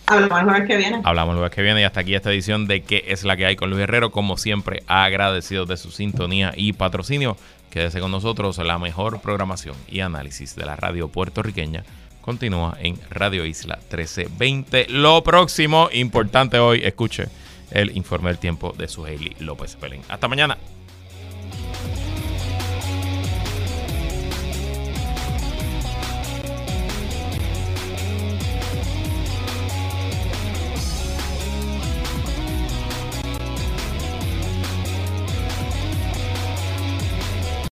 [0.08, 1.00] Hablamos el jueves que viene.
[1.04, 3.46] Hablamos el jueves que viene y hasta aquí esta edición de ¿Qué es la que
[3.46, 4.10] hay con Luis Herrero?
[4.10, 7.36] Como siempre, agradecidos de su sintonía y patrocinio.
[7.70, 11.84] Quédese con nosotros, la mejor programación y análisis de la radio puertorriqueña
[12.28, 14.88] continúa en Radio Isla 1320.
[14.90, 17.24] Lo próximo, importante hoy, escuche
[17.70, 20.02] el informe del tiempo de su Hailey López Pelín.
[20.10, 20.58] Hasta mañana.